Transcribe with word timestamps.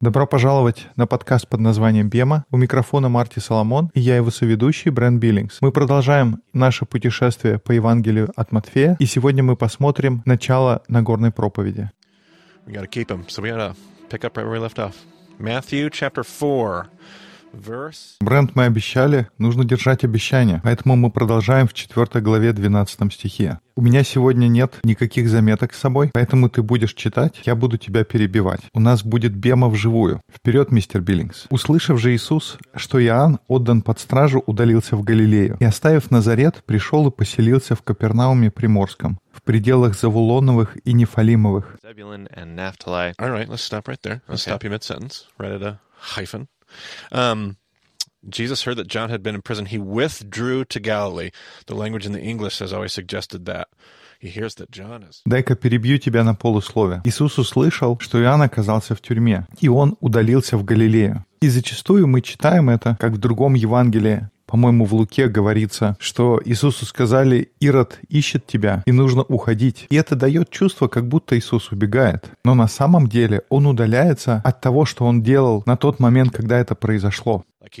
Добро 0.00 0.26
пожаловать 0.26 0.86
на 0.96 1.06
подкаст 1.06 1.48
под 1.48 1.60
названием 1.60 2.08
«Бема». 2.08 2.44
У 2.50 2.56
микрофона 2.56 3.08
Марти 3.08 3.38
Соломон 3.38 3.90
и 3.94 4.00
я 4.00 4.16
его 4.16 4.30
соведущий 4.30 4.90
Брэн 4.90 5.18
Биллингс. 5.18 5.58
Мы 5.60 5.72
продолжаем 5.72 6.42
наше 6.52 6.84
путешествие 6.84 7.58
по 7.58 7.72
Евангелию 7.72 8.30
от 8.36 8.52
Матфея, 8.52 8.96
и 8.98 9.06
сегодня 9.06 9.42
мы 9.42 9.56
посмотрим 9.56 10.22
начало 10.26 10.82
Нагорной 10.88 11.30
проповеди. 11.30 11.90
We 12.66 12.74
got 12.74 12.82
to 12.82 12.88
keep 12.88 13.08
them. 13.08 13.24
So 13.28 13.42
we 13.42 13.50
got 13.50 13.58
to 13.58 13.76
pick 14.08 14.24
up 14.24 14.36
right 14.36 14.46
where 14.46 14.52
we 14.52 14.58
left 14.58 14.78
off. 14.78 14.94
Matthew 15.38 15.90
chapter 15.90 16.22
4, 16.22 16.88
Брент, 18.20 18.54
мы 18.54 18.64
обещали, 18.64 19.28
нужно 19.38 19.64
держать 19.64 20.04
обещания, 20.04 20.60
поэтому 20.64 20.96
мы 20.96 21.10
продолжаем 21.10 21.68
в 21.68 21.74
4 21.74 22.20
главе 22.20 22.52
12 22.52 23.12
стихе. 23.12 23.58
У 23.76 23.82
меня 23.82 24.04
сегодня 24.04 24.48
нет 24.48 24.78
никаких 24.84 25.28
заметок 25.28 25.74
с 25.74 25.78
собой, 25.78 26.10
поэтому 26.12 26.48
ты 26.48 26.62
будешь 26.62 26.94
читать, 26.94 27.42
я 27.44 27.54
буду 27.54 27.78
тебя 27.78 28.04
перебивать. 28.04 28.60
У 28.74 28.80
нас 28.80 29.02
будет 29.02 29.34
бема 29.34 29.68
вживую. 29.68 30.20
Вперед, 30.32 30.72
мистер 30.72 31.00
Биллингс. 31.00 31.46
Услышав 31.50 31.98
же 31.98 32.14
Иисус, 32.14 32.58
что 32.74 33.02
Иоанн 33.02 33.38
отдан 33.48 33.82
под 33.82 34.00
стражу, 34.00 34.42
удалился 34.46 34.96
в 34.96 35.02
Галилею, 35.02 35.56
и, 35.60 35.64
оставив 35.64 36.10
Назарет, 36.10 36.62
пришел 36.66 37.08
и 37.08 37.10
поселился 37.10 37.74
в 37.74 37.82
Капернауме 37.82 38.50
Приморском, 38.50 39.18
в 39.32 39.42
пределах 39.42 39.98
Завулоновых 39.98 40.76
и 40.84 40.92
Нефалимовых, 40.92 41.78
right, 43.28 43.48
let's 43.48 43.62
stop 43.62 43.88
right 43.88 44.00
Um, 47.10 47.56
Jesus 48.28 48.62
heard 48.62 48.76
that 48.76 48.86
John 48.86 49.10
had 49.10 49.22
been 49.22 49.34
in 49.34 49.42
prison. 49.42 49.66
He 49.66 49.78
withdrew 49.78 50.64
to 50.66 50.80
Galilee. 50.80 51.30
The 51.66 51.74
language 51.74 52.06
in 52.06 52.12
the 52.12 52.22
English 52.22 52.60
has 52.60 52.72
always 52.72 52.92
suggested 52.92 53.46
that. 53.46 53.68
Дай-ка 55.26 55.56
перебью 55.56 55.98
тебя 55.98 56.22
на 56.22 56.34
полусловие. 56.36 57.02
Иисус 57.04 57.38
услышал, 57.38 57.98
что 57.98 58.22
Иоанн 58.22 58.42
оказался 58.42 58.94
в 58.94 59.00
тюрьме, 59.00 59.48
и 59.60 59.68
он 59.68 59.96
удалился 59.98 60.56
в 60.56 60.64
Галилею. 60.64 61.24
И 61.40 61.48
зачастую 61.48 62.06
мы 62.06 62.20
читаем 62.20 62.70
это, 62.70 62.96
как 63.00 63.14
в 63.14 63.18
другом 63.18 63.54
Евангелии. 63.54 64.30
По-моему, 64.52 64.84
в 64.84 64.92
Луке 64.92 65.28
говорится, 65.28 65.96
что 65.98 66.38
Иисусу 66.44 66.84
сказали, 66.84 67.52
«Ирод 67.58 67.98
ищет 68.10 68.46
тебя, 68.46 68.82
и 68.84 68.92
нужно 68.92 69.22
уходить». 69.22 69.86
И 69.88 69.96
это 69.96 70.14
дает 70.14 70.50
чувство, 70.50 70.88
как 70.88 71.08
будто 71.08 71.38
Иисус 71.38 71.72
убегает. 71.72 72.30
Но 72.44 72.54
на 72.54 72.68
самом 72.68 73.06
деле 73.06 73.44
он 73.48 73.66
удаляется 73.66 74.42
от 74.44 74.60
того, 74.60 74.84
что 74.84 75.06
он 75.06 75.22
делал 75.22 75.62
на 75.64 75.78
тот 75.78 76.00
момент, 76.00 76.32
когда 76.36 76.58
это 76.58 76.74
произошло. 76.74 77.46
Like 77.62 77.78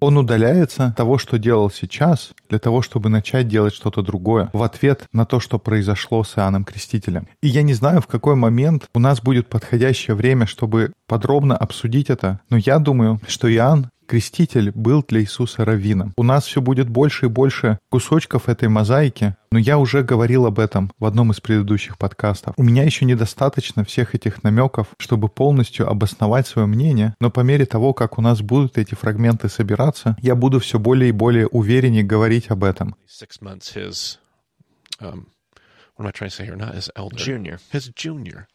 Он 0.00 0.16
удаляется 0.16 0.94
того, 0.96 1.18
что 1.18 1.38
делал 1.38 1.70
сейчас, 1.70 2.32
для 2.48 2.58
того, 2.58 2.82
чтобы 2.82 3.08
начать 3.08 3.48
делать 3.48 3.74
что-то 3.74 4.02
другое, 4.02 4.50
в 4.52 4.62
ответ 4.62 5.06
на 5.12 5.24
то, 5.24 5.40
что 5.40 5.58
произошло 5.58 6.24
с 6.24 6.36
Иоанном 6.36 6.64
Крестителем. 6.64 7.28
И 7.42 7.48
я 7.48 7.62
не 7.62 7.74
знаю, 7.74 8.00
в 8.00 8.06
какой 8.06 8.34
момент 8.34 8.88
у 8.94 8.98
нас 8.98 9.20
будет 9.20 9.48
подходящее 9.48 10.14
время, 10.14 10.46
чтобы 10.46 10.92
подробно 11.06 11.56
обсудить 11.56 12.10
это, 12.10 12.40
но 12.50 12.56
я 12.56 12.78
думаю, 12.78 13.20
что 13.26 13.52
Иоанн 13.52 13.90
Креститель 14.06 14.70
был 14.72 15.04
для 15.06 15.20
Иисуса 15.20 15.64
раввином. 15.64 16.12
У 16.16 16.22
нас 16.22 16.46
все 16.46 16.60
будет 16.60 16.88
больше 16.88 17.26
и 17.26 17.28
больше 17.28 17.78
кусочков 17.90 18.48
этой 18.48 18.68
мозаики, 18.68 19.36
но 19.50 19.58
я 19.58 19.78
уже 19.78 20.02
говорил 20.02 20.46
об 20.46 20.58
этом 20.58 20.90
в 20.98 21.04
одном 21.04 21.30
из 21.30 21.40
предыдущих 21.40 21.98
подкастов. 21.98 22.54
У 22.56 22.62
меня 22.62 22.84
еще 22.84 23.04
недостаточно 23.04 23.84
всех 23.84 24.14
этих 24.14 24.42
намеков, 24.42 24.88
чтобы 24.98 25.28
полностью 25.28 25.88
обосновать 25.88 26.46
свое 26.46 26.66
мнение, 26.66 27.14
но 27.20 27.30
по 27.30 27.40
мере 27.40 27.66
того, 27.66 27.94
как 27.94 28.18
у 28.18 28.22
нас 28.22 28.42
будут 28.42 28.78
эти 28.78 28.94
фрагменты 28.94 29.48
собираться, 29.48 30.16
я 30.20 30.34
буду 30.34 30.60
все 30.60 30.78
более 30.78 31.08
и 31.10 31.12
более 31.12 31.46
увереннее 31.46 32.02
говорить 32.02 32.50
об 32.50 32.64
этом. 32.64 32.96
six 33.06 33.40
months 33.40 33.74
his 33.74 34.18
what 35.96 36.04
am 36.04 36.06
I 36.06 36.10
trying 36.10 36.30
to 36.30 36.36
say 36.36 36.44
here? 36.44 36.56
Not 36.56 36.74
his 36.74 36.90
elder. 36.96 37.16
Junior. 37.16 37.58
His 37.72 37.88
junior. 37.88 38.48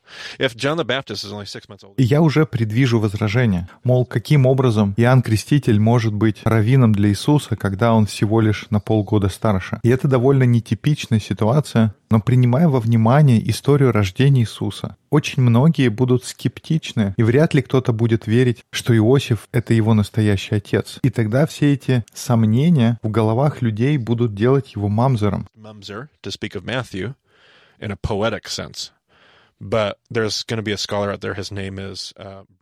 И 1.97 2.03
я 2.03 2.21
уже 2.21 2.45
предвижу 2.45 2.99
возражение, 2.99 3.69
мол, 3.83 4.05
каким 4.05 4.45
образом 4.45 4.93
Иоанн 4.97 5.21
Креститель 5.21 5.79
может 5.79 6.13
быть 6.13 6.41
раввином 6.43 6.93
для 6.93 7.09
Иисуса, 7.09 7.55
когда 7.55 7.93
он 7.93 8.05
всего 8.05 8.41
лишь 8.41 8.65
на 8.69 8.79
полгода 8.79 9.29
старше. 9.29 9.79
И 9.83 9.89
это 9.89 10.07
довольно 10.07 10.43
нетипичная 10.43 11.19
ситуация, 11.19 11.93
но 12.09 12.19
принимая 12.19 12.67
во 12.67 12.79
внимание 12.79 13.47
историю 13.49 13.91
рождения 13.91 14.41
Иисуса, 14.41 14.95
очень 15.09 15.43
многие 15.43 15.89
будут 15.89 16.23
скептичны, 16.23 17.13
и 17.17 17.23
вряд 17.23 17.53
ли 17.53 17.61
кто-то 17.61 17.93
будет 17.93 18.27
верить, 18.27 18.63
что 18.71 18.95
Иосиф— 18.95 19.47
это 19.51 19.73
его 19.73 19.93
настоящий 19.93 20.55
отец. 20.55 20.99
И 21.03 21.09
тогда 21.09 21.45
все 21.45 21.73
эти 21.73 22.03
сомнения 22.13 22.99
в 23.03 23.09
головах 23.09 23.61
людей 23.61 23.97
будут 23.97 24.33
делать 24.33 24.73
его 24.75 24.87
мамзером. 24.87 25.47
Mumser, 25.55 26.07
to 26.23 26.31
speak 26.31 26.55
of 26.55 26.63
Matthew, 26.63 27.13
in 27.79 27.91
a 27.91 27.97
poetic 27.97 28.47
sense. 28.47 28.91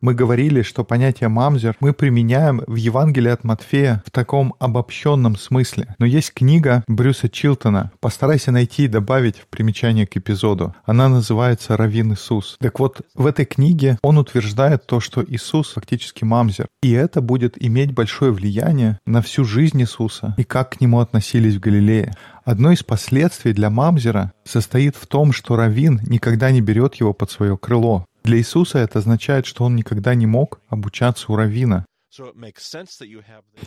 Мы 0.00 0.14
говорили, 0.14 0.62
что 0.62 0.84
понятие 0.84 1.28
«мамзер» 1.28 1.76
мы 1.78 1.92
применяем 1.92 2.62
в 2.66 2.74
Евангелии 2.74 3.30
от 3.30 3.44
Матфея 3.44 4.02
в 4.04 4.10
таком 4.10 4.54
обобщенном 4.58 5.36
смысле. 5.36 5.94
Но 5.98 6.06
есть 6.06 6.34
книга 6.34 6.82
Брюса 6.88 7.28
Чилтона. 7.28 7.92
Постарайся 8.00 8.50
найти 8.50 8.84
и 8.84 8.88
добавить 8.88 9.36
в 9.38 9.46
примечание 9.46 10.06
к 10.06 10.16
эпизоду. 10.16 10.74
Она 10.84 11.08
называется 11.08 11.76
«Равин 11.76 12.14
Иисус». 12.14 12.56
Так 12.60 12.80
вот, 12.80 13.02
в 13.14 13.26
этой 13.26 13.44
книге 13.44 13.98
он 14.02 14.18
утверждает 14.18 14.86
то, 14.86 14.98
что 14.98 15.24
Иисус 15.24 15.72
фактически 15.72 16.24
мамзер. 16.24 16.66
И 16.82 16.92
это 16.92 17.20
будет 17.20 17.54
иметь 17.62 17.92
большое 17.92 18.32
влияние 18.32 18.98
на 19.06 19.22
всю 19.22 19.44
жизнь 19.44 19.80
Иисуса 19.80 20.34
и 20.36 20.42
как 20.42 20.70
к 20.70 20.80
нему 20.80 20.98
относились 20.98 21.54
в 21.54 21.60
Галилее. 21.60 22.12
Одно 22.48 22.72
из 22.72 22.82
последствий 22.82 23.52
для 23.52 23.68
мамзера 23.68 24.32
состоит 24.42 24.96
в 24.96 25.06
том, 25.06 25.32
что 25.32 25.54
раввин 25.54 26.00
никогда 26.06 26.50
не 26.50 26.62
берет 26.62 26.94
его 26.94 27.12
под 27.12 27.30
свое 27.30 27.58
крыло. 27.58 28.06
Для 28.24 28.38
Иисуса 28.38 28.78
это 28.78 29.00
означает, 29.00 29.44
что 29.44 29.64
он 29.64 29.76
никогда 29.76 30.14
не 30.14 30.24
мог 30.24 30.58
обучаться 30.70 31.30
у 31.30 31.36
раввина. 31.36 31.84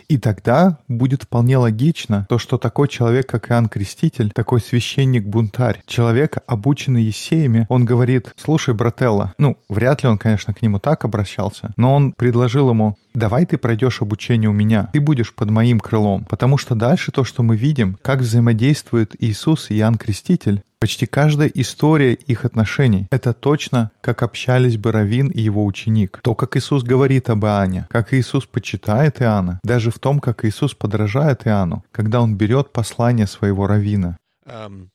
И 0.08 0.18
тогда 0.18 0.78
будет 0.88 1.22
вполне 1.22 1.56
логично 1.56 2.26
то, 2.28 2.38
что 2.38 2.58
такой 2.58 2.88
человек, 2.88 3.28
как 3.28 3.50
Иоанн 3.50 3.68
Креститель, 3.68 4.30
такой 4.32 4.60
священник-бунтарь, 4.60 5.82
человек, 5.86 6.38
обученный 6.46 7.04
Есеями, 7.04 7.66
он 7.68 7.84
говорит, 7.84 8.34
слушай, 8.36 8.74
брателла, 8.74 9.34
ну, 9.38 9.56
вряд 9.68 10.02
ли 10.02 10.08
он, 10.08 10.18
конечно, 10.18 10.52
к 10.52 10.62
нему 10.62 10.78
так 10.80 11.04
обращался, 11.04 11.72
но 11.76 11.94
он 11.94 12.12
предложил 12.12 12.70
ему, 12.70 12.96
давай 13.14 13.46
ты 13.46 13.58
пройдешь 13.58 14.02
обучение 14.02 14.50
у 14.50 14.52
меня, 14.52 14.90
ты 14.92 15.00
будешь 15.00 15.34
под 15.34 15.50
моим 15.50 15.78
крылом, 15.78 16.24
потому 16.24 16.58
что 16.58 16.74
дальше 16.74 17.12
то, 17.12 17.24
что 17.24 17.42
мы 17.42 17.56
видим, 17.56 17.98
как 18.02 18.20
взаимодействует 18.20 19.14
Иисус 19.22 19.70
и 19.70 19.78
Иоанн 19.78 19.96
Креститель, 19.96 20.62
Почти 20.82 21.06
каждая 21.06 21.48
история 21.54 22.14
их 22.14 22.44
отношений— 22.44 23.06
это 23.12 23.32
точно, 23.34 23.92
как 24.00 24.24
общались 24.24 24.76
бы 24.76 24.90
Равин 24.90 25.28
и 25.28 25.40
его 25.40 25.64
ученик. 25.64 26.18
То, 26.24 26.34
как 26.34 26.56
Иисус 26.56 26.82
говорит 26.82 27.30
об 27.30 27.44
Иоанне, 27.44 27.86
как 27.88 28.12
Иисус 28.12 28.46
почитает 28.46 29.22
Иоанна, 29.22 29.60
даже 29.62 29.92
в 29.92 30.00
том, 30.00 30.18
как 30.18 30.44
Иисус 30.44 30.74
подражает 30.74 31.46
Иоанну, 31.46 31.84
когда 31.92 32.20
он 32.20 32.34
берет 32.34 32.72
послание 32.72 33.28
своего 33.28 33.68
Равина. 33.68 34.16
Um, 34.44 34.88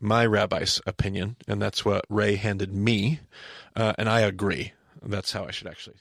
my 0.00 0.26
rabbi's 0.26 0.80
opinion, 0.86 1.34
and 1.48 1.60
that's 1.60 1.84
what 1.84 2.04
Ray 2.08 2.36
handed 2.36 2.72
me, 2.72 3.18
uh, 3.74 3.94
and 3.98 4.08
I 4.08 4.20
agree. 4.20 4.74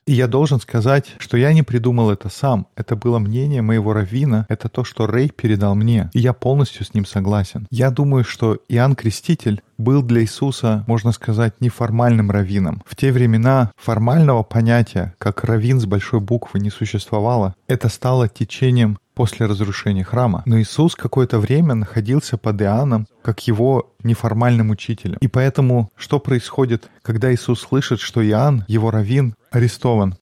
Я 0.05 0.27
должен 0.27 0.59
сказать, 0.59 1.15
что 1.17 1.37
я 1.37 1.53
не 1.53 1.63
придумал 1.63 2.11
это 2.11 2.29
сам. 2.29 2.67
Это 2.75 2.95
было 2.95 3.19
мнение 3.19 3.61
моего 3.61 3.93
раввина, 3.93 4.45
это 4.49 4.69
то, 4.69 4.83
что 4.83 5.07
Рэй 5.07 5.29
передал 5.29 5.75
мне. 5.75 6.09
И 6.13 6.19
я 6.19 6.33
полностью 6.33 6.85
с 6.85 6.93
ним 6.93 7.05
согласен. 7.05 7.67
Я 7.71 7.89
думаю, 7.89 8.23
что 8.23 8.59
Иоанн 8.69 8.95
Креститель 8.95 9.61
был 9.77 10.03
для 10.03 10.21
Иисуса, 10.21 10.83
можно 10.87 11.11
сказать, 11.11 11.55
неформальным 11.59 12.29
раввином. 12.29 12.83
В 12.85 12.95
те 12.95 13.11
времена 13.11 13.71
формального 13.75 14.43
понятия, 14.43 15.15
как 15.17 15.43
раввин 15.43 15.79
с 15.79 15.85
большой 15.85 16.19
буквы, 16.19 16.59
не 16.59 16.69
существовало. 16.69 17.55
Это 17.67 17.89
стало 17.89 18.29
течением 18.29 18.99
после 19.21 19.45
разрушения 19.45 20.03
храма. 20.03 20.41
Но 20.47 20.59
Иисус 20.59 20.95
какое-то 20.95 21.37
время 21.37 21.75
находился 21.75 22.39
под 22.39 22.59
Иоанном, 22.63 23.05
как 23.21 23.45
его 23.45 23.93
неформальным 24.01 24.71
учителем. 24.71 25.19
И 25.21 25.27
поэтому 25.27 25.91
что 25.95 26.17
происходит, 26.17 26.89
когда 27.03 27.31
Иисус 27.31 27.59
слышит, 27.61 27.99
что 27.99 28.27
Иоанн, 28.27 28.65
его 28.67 28.89
раввин, 28.89 29.35
арестован? 29.51 30.15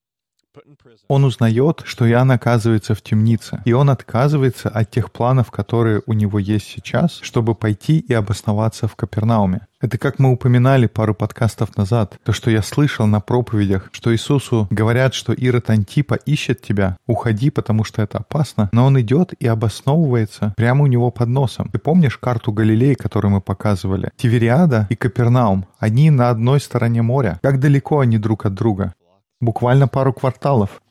Он 1.07 1.23
узнает, 1.23 1.81
что 1.85 2.09
Иоанн 2.09 2.31
оказывается 2.31 2.95
в 2.95 3.01
темнице, 3.01 3.61
и 3.65 3.73
он 3.73 3.89
отказывается 3.89 4.69
от 4.69 4.89
тех 4.91 5.11
планов, 5.11 5.51
которые 5.51 6.01
у 6.05 6.13
него 6.13 6.39
есть 6.39 6.67
сейчас, 6.67 7.19
чтобы 7.21 7.55
пойти 7.55 7.99
и 7.99 8.13
обосноваться 8.13 8.87
в 8.87 8.95
Капернауме. 8.95 9.61
Это 9.81 9.97
как 9.97 10.19
мы 10.19 10.31
упоминали 10.31 10.87
пару 10.87 11.15
подкастов 11.15 11.77
назад, 11.77 12.17
то, 12.23 12.33
что 12.33 12.51
я 12.51 12.61
слышал 12.61 13.07
на 13.07 13.21
проповедях, 13.21 13.89
что 13.93 14.13
Иисусу 14.13 14.67
говорят, 14.69 15.13
что 15.13 15.31
Ирод 15.31 15.69
Антипа 15.69 16.15
ищет 16.15 16.61
тебя, 16.61 16.97
уходи, 17.07 17.49
потому 17.49 17.85
что 17.85 18.01
это 18.01 18.17
опасно, 18.17 18.69
но 18.73 18.85
он 18.85 18.99
идет 18.99 19.31
и 19.39 19.47
обосновывается 19.47 20.53
прямо 20.57 20.83
у 20.83 20.87
него 20.87 21.11
под 21.11 21.29
носом. 21.29 21.69
Ты 21.71 21.79
помнишь 21.79 22.17
карту 22.17 22.51
Галилеи, 22.51 22.95
которую 22.95 23.31
мы 23.31 23.41
показывали? 23.41 24.11
Тивериада 24.17 24.87
и 24.89 24.95
Капернаум, 24.95 25.65
они 25.77 26.09
на 26.09 26.29
одной 26.29 26.59
стороне 26.59 27.01
моря. 27.01 27.39
Как 27.41 27.59
далеко 27.59 27.99
они 27.99 28.17
друг 28.17 28.45
от 28.45 28.55
друга? 28.55 28.93
Буквально 29.41 29.87
пару 29.87 30.13
кварталов. 30.13 30.81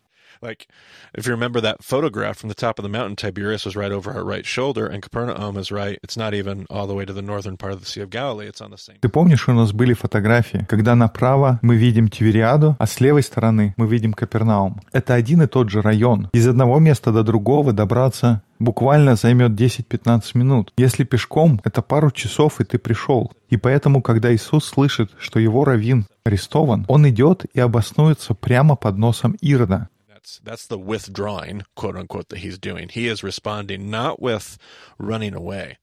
Like, 0.41 0.69
if 1.15 1.27
you 1.27 1.33
remember 1.33 1.61
that 1.61 1.83
photograph 1.83 2.39
from 2.39 2.49
the 2.49 2.55
top 2.55 2.79
of 2.79 2.83
the 2.85 2.89
mountain, 2.89 3.17
Tiberias 3.17 3.65
was 3.65 3.75
right 3.77 3.91
over 3.93 4.13
our 4.13 4.25
right 4.25 4.47
shoulder, 4.47 4.87
and 4.87 5.03
Capernaum 5.03 5.57
is 5.57 5.71
right. 5.73 5.99
It's 6.03 6.17
not 6.17 6.35
even 6.35 6.67
all 6.71 6.87
the 6.87 6.95
way 6.95 7.05
to 7.05 7.13
the 7.13 7.23
northern 7.23 7.57
part 7.57 7.73
of 7.73 7.81
the 7.81 7.87
Sea 7.87 8.03
of 8.03 8.11
Galilee. 8.11 8.47
It's 8.47 8.61
on 8.61 8.71
the 8.71 8.79
same. 8.79 8.99
Ты 9.01 9.09
помнишь, 9.09 9.49
у 9.49 9.53
нас 9.53 9.73
были 9.73 9.95
фотографии, 9.95 10.67
когда 10.69 10.95
направо 10.95 11.59
мы 11.63 11.77
видим 11.77 12.09
Тивериаду, 12.09 12.77
а 12.79 12.87
с 12.87 13.01
левой 13.01 13.23
стороны 13.23 13.75
мы 13.77 13.87
видим 13.87 14.13
Капернаум. 14.13 14.81
Это 14.93 15.15
один 15.15 15.43
и 15.43 15.47
тот 15.47 15.71
же 15.71 15.83
район. 15.83 16.29
Из 16.33 16.47
одного 16.47 16.79
места 16.79 17.13
до 17.13 17.23
другого 17.23 17.73
добраться 17.73 18.43
буквально 18.59 19.17
займет 19.17 19.53
10-15 19.53 20.23
минут. 20.35 20.73
Если 20.77 21.05
пешком, 21.05 21.61
это 21.65 21.83
пару 21.83 22.11
часов, 22.11 22.61
и 22.61 22.65
ты 22.65 22.79
пришел. 22.79 23.33
И 23.49 23.57
поэтому, 23.57 24.03
когда 24.03 24.35
Иисус 24.35 24.65
слышит, 24.65 25.11
что 25.19 25.39
его 25.39 25.65
раввин 25.65 26.07
арестован, 26.25 26.85
он 26.89 27.09
идет 27.09 27.45
и 27.55 27.61
обоснуется 27.61 28.35
прямо 28.35 28.77
под 28.77 28.99
носом 28.99 29.37
Ирода. 29.41 29.89
That's, 30.29 30.41
that's 30.45 30.67
the 30.67 30.79
withdrawing, 30.79 31.63
quote 31.75 31.97
unquote, 31.97 32.29
that 32.29 32.41
he's 32.41 32.59
doing. 32.59 32.91
He 32.91 33.07
is 33.07 33.23
responding 33.23 33.91
not 33.91 34.21
with 34.21 34.59
running 34.99 35.35
away. 35.35 35.79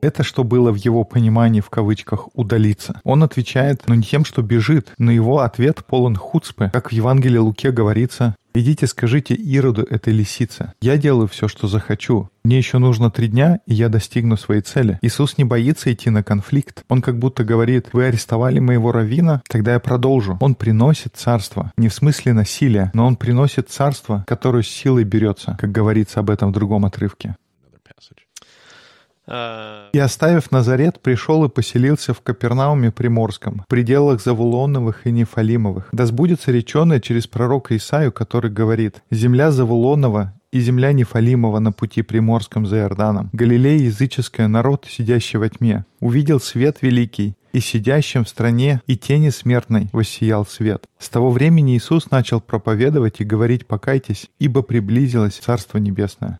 Это 0.00 0.24
что 0.24 0.42
было 0.42 0.72
в 0.72 0.76
его 0.76 1.04
понимании 1.04 1.60
в 1.60 1.70
кавычках 1.70 2.28
«удалиться». 2.34 3.00
Он 3.04 3.22
отвечает, 3.22 3.86
но 3.86 3.94
не 3.94 4.02
тем, 4.02 4.24
что 4.24 4.42
бежит, 4.42 4.92
но 4.98 5.12
его 5.12 5.40
ответ 5.40 5.84
полон 5.84 6.16
хуцпы. 6.16 6.70
Как 6.72 6.90
в 6.90 6.92
Евангелии 6.92 7.38
Луке 7.38 7.70
говорится, 7.70 8.34
«Идите, 8.58 8.86
скажите 8.86 9.34
Ироду 9.34 9.82
этой 9.82 10.14
лисице, 10.14 10.72
я 10.80 10.96
делаю 10.96 11.28
все, 11.28 11.46
что 11.46 11.68
захочу. 11.68 12.30
Мне 12.42 12.56
еще 12.56 12.78
нужно 12.78 13.10
три 13.10 13.28
дня, 13.28 13.60
и 13.66 13.74
я 13.74 13.90
достигну 13.90 14.38
своей 14.38 14.62
цели». 14.62 14.98
Иисус 15.02 15.36
не 15.36 15.44
боится 15.44 15.92
идти 15.92 16.08
на 16.08 16.22
конфликт. 16.22 16.82
Он 16.88 17.02
как 17.02 17.18
будто 17.18 17.44
говорит, 17.44 17.90
«Вы 17.92 18.06
арестовали 18.06 18.58
моего 18.58 18.92
равина, 18.92 19.42
тогда 19.46 19.74
я 19.74 19.78
продолжу». 19.78 20.38
Он 20.40 20.54
приносит 20.54 21.16
царство. 21.16 21.70
Не 21.76 21.90
в 21.90 21.94
смысле 21.94 22.32
насилия, 22.32 22.90
но 22.94 23.06
он 23.06 23.16
приносит 23.16 23.68
царство, 23.68 24.24
которое 24.26 24.62
силой 24.62 25.04
берется, 25.04 25.58
как 25.60 25.70
говорится 25.70 26.20
об 26.20 26.30
этом 26.30 26.48
в 26.48 26.54
другом 26.54 26.86
отрывке. 26.86 27.36
И, 29.28 29.98
оставив 29.98 30.50
Назарет, 30.50 31.00
пришел 31.00 31.44
и 31.44 31.48
поселился 31.48 32.14
в 32.14 32.20
Капернауме 32.20 32.92
Приморском, 32.92 33.62
в 33.66 33.68
пределах 33.68 34.22
Завулоновых 34.22 35.06
и 35.06 35.10
Нефалимовых. 35.10 35.88
Да 35.92 36.06
сбудется 36.06 36.52
реченое 36.52 37.00
через 37.00 37.26
пророка 37.26 37.76
Исаию, 37.76 38.12
который 38.12 38.50
говорит, 38.50 39.02
«Земля 39.10 39.50
Завулонова 39.50 40.32
и 40.52 40.60
земля 40.60 40.92
Нефалимова 40.92 41.58
на 41.58 41.72
пути 41.72 42.02
Приморском 42.02 42.66
за 42.66 42.78
Иорданом. 42.78 43.30
Галилея 43.32 43.78
языческая, 43.78 44.48
народ, 44.48 44.86
сидящий 44.88 45.38
во 45.38 45.48
тьме, 45.48 45.84
увидел 46.00 46.40
свет 46.40 46.78
великий, 46.80 47.36
и 47.52 47.60
сидящим 47.60 48.24
в 48.24 48.28
стране 48.28 48.82
и 48.86 48.98
тени 48.98 49.30
смертной 49.30 49.88
воссиял 49.92 50.44
свет. 50.44 50.84
С 50.98 51.08
того 51.08 51.30
времени 51.30 51.76
Иисус 51.76 52.10
начал 52.10 52.40
проповедовать 52.40 53.20
и 53.20 53.24
говорить 53.24 53.66
«покайтесь, 53.66 54.30
ибо 54.38 54.60
приблизилось 54.62 55.38
Царство 55.38 55.78
Небесное». 55.78 56.38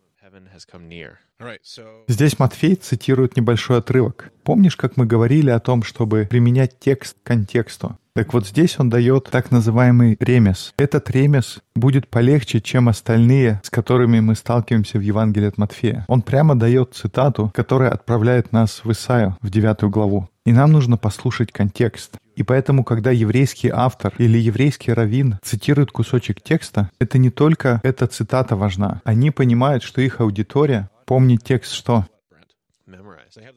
Здесь 2.08 2.38
Матфей 2.38 2.76
цитирует 2.76 3.36
небольшой 3.36 3.78
отрывок. 3.78 4.32
Помнишь, 4.42 4.76
как 4.76 4.96
мы 4.96 5.06
говорили 5.06 5.50
о 5.50 5.60
том, 5.60 5.82
чтобы 5.82 6.26
применять 6.30 6.78
текст 6.78 7.16
к 7.22 7.26
контексту? 7.26 7.98
Так 8.14 8.32
вот 8.32 8.46
здесь 8.46 8.78
он 8.78 8.88
дает 8.88 9.28
так 9.30 9.50
называемый 9.50 10.16
ремес. 10.20 10.72
Этот 10.78 11.10
ремес 11.10 11.58
будет 11.74 12.08
полегче, 12.08 12.62
чем 12.62 12.88
остальные, 12.88 13.60
с 13.62 13.68
которыми 13.68 14.20
мы 14.20 14.34
сталкиваемся 14.34 14.96
в 14.96 15.02
Евангелии 15.02 15.48
от 15.48 15.58
Матфея. 15.58 16.06
Он 16.08 16.22
прямо 16.22 16.54
дает 16.54 16.94
цитату, 16.94 17.52
которая 17.54 17.90
отправляет 17.90 18.52
нас 18.52 18.80
в 18.84 18.90
Исаию, 18.90 19.36
в 19.42 19.50
девятую 19.50 19.90
главу. 19.90 20.30
И 20.46 20.52
нам 20.52 20.72
нужно 20.72 20.96
послушать 20.96 21.52
контекст. 21.52 22.16
И 22.36 22.42
поэтому, 22.42 22.84
когда 22.84 23.10
еврейский 23.10 23.68
автор 23.68 24.14
или 24.16 24.38
еврейский 24.38 24.92
раввин 24.92 25.38
цитирует 25.42 25.90
кусочек 25.90 26.40
текста, 26.40 26.90
это 26.98 27.18
не 27.18 27.28
только 27.28 27.80
эта 27.82 28.06
цитата 28.06 28.56
важна. 28.56 29.02
Они 29.04 29.30
понимают, 29.30 29.82
что 29.82 30.00
их 30.00 30.20
аудитория 30.20 30.88
помнит 31.06 31.42
текст 31.42 31.72
что? 31.72 32.04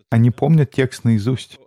Они 0.09 0.31
помнят 0.31 0.71
текст 0.71 1.03
наизусть. 1.03 1.59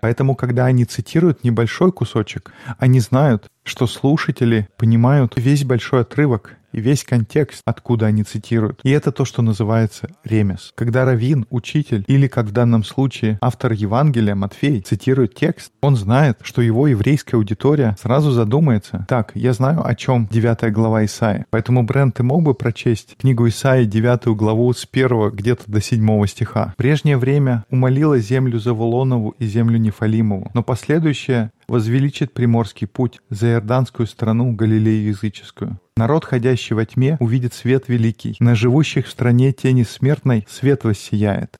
Поэтому, 0.00 0.36
когда 0.36 0.66
они 0.66 0.84
цитируют 0.84 1.42
небольшой 1.42 1.92
кусочек, 1.92 2.52
они 2.78 3.00
знают, 3.00 3.50
что 3.64 3.86
слушатели 3.86 4.68
понимают 4.76 5.34
весь 5.36 5.64
большой 5.64 6.02
отрывок 6.02 6.56
и 6.72 6.80
весь 6.80 7.04
контекст, 7.04 7.62
откуда 7.64 8.06
они 8.06 8.22
цитируют. 8.22 8.80
И 8.84 8.90
это 8.90 9.12
то, 9.12 9.24
что 9.24 9.42
называется 9.42 10.10
ремес. 10.24 10.72
Когда 10.74 11.04
раввин, 11.04 11.46
учитель 11.50 12.04
или, 12.06 12.26
как 12.26 12.46
в 12.46 12.52
данном 12.52 12.84
случае, 12.84 13.38
автор 13.40 13.72
Евангелия 13.72 14.34
Матфей 14.34 14.80
цитирует 14.80 15.34
текст, 15.34 15.72
он 15.80 15.96
знает, 15.96 16.38
что 16.42 16.62
его 16.62 16.86
еврейская 16.86 17.36
аудитория 17.36 17.96
сразу 18.00 18.30
задумается. 18.30 19.06
Так, 19.08 19.32
я 19.34 19.52
знаю, 19.52 19.86
о 19.86 19.94
чем 19.94 20.28
9 20.30 20.72
глава 20.72 21.04
Исаия. 21.04 21.46
Поэтому, 21.50 21.82
Брент, 21.82 22.16
ты 22.16 22.22
мог 22.22 22.42
бы 22.42 22.54
прочесть 22.54 23.16
книгу 23.18 23.48
Исаии 23.48 23.84
9 23.84 24.28
главу 24.36 24.72
с 24.72 24.86
1 24.90 25.30
где-то 25.30 25.64
до 25.66 25.80
7 25.80 26.26
стиха. 26.26 26.72
В 26.74 26.76
прежнее 26.76 27.16
время 27.16 27.64
умолила 27.70 28.18
землю 28.18 28.58
Завулонову 28.58 29.34
и 29.38 29.46
землю 29.46 29.78
Нефалимову, 29.78 30.50
но 30.54 30.62
последующее 30.62 31.50
возвеличит 31.70 32.34
приморский 32.34 32.86
путь 32.86 33.20
за 33.30 33.52
Иорданскую 33.52 34.06
страну 34.06 34.52
Галилею 34.52 35.08
языческую. 35.08 35.78
Народ, 35.96 36.24
ходящий 36.24 36.74
во 36.74 36.84
тьме, 36.84 37.16
увидит 37.20 37.54
свет 37.54 37.88
великий. 37.88 38.36
На 38.40 38.54
живущих 38.54 39.06
в 39.06 39.10
стране 39.10 39.52
тени 39.52 39.84
смертной 39.84 40.46
свет 40.48 40.84
воссияет. 40.84 41.56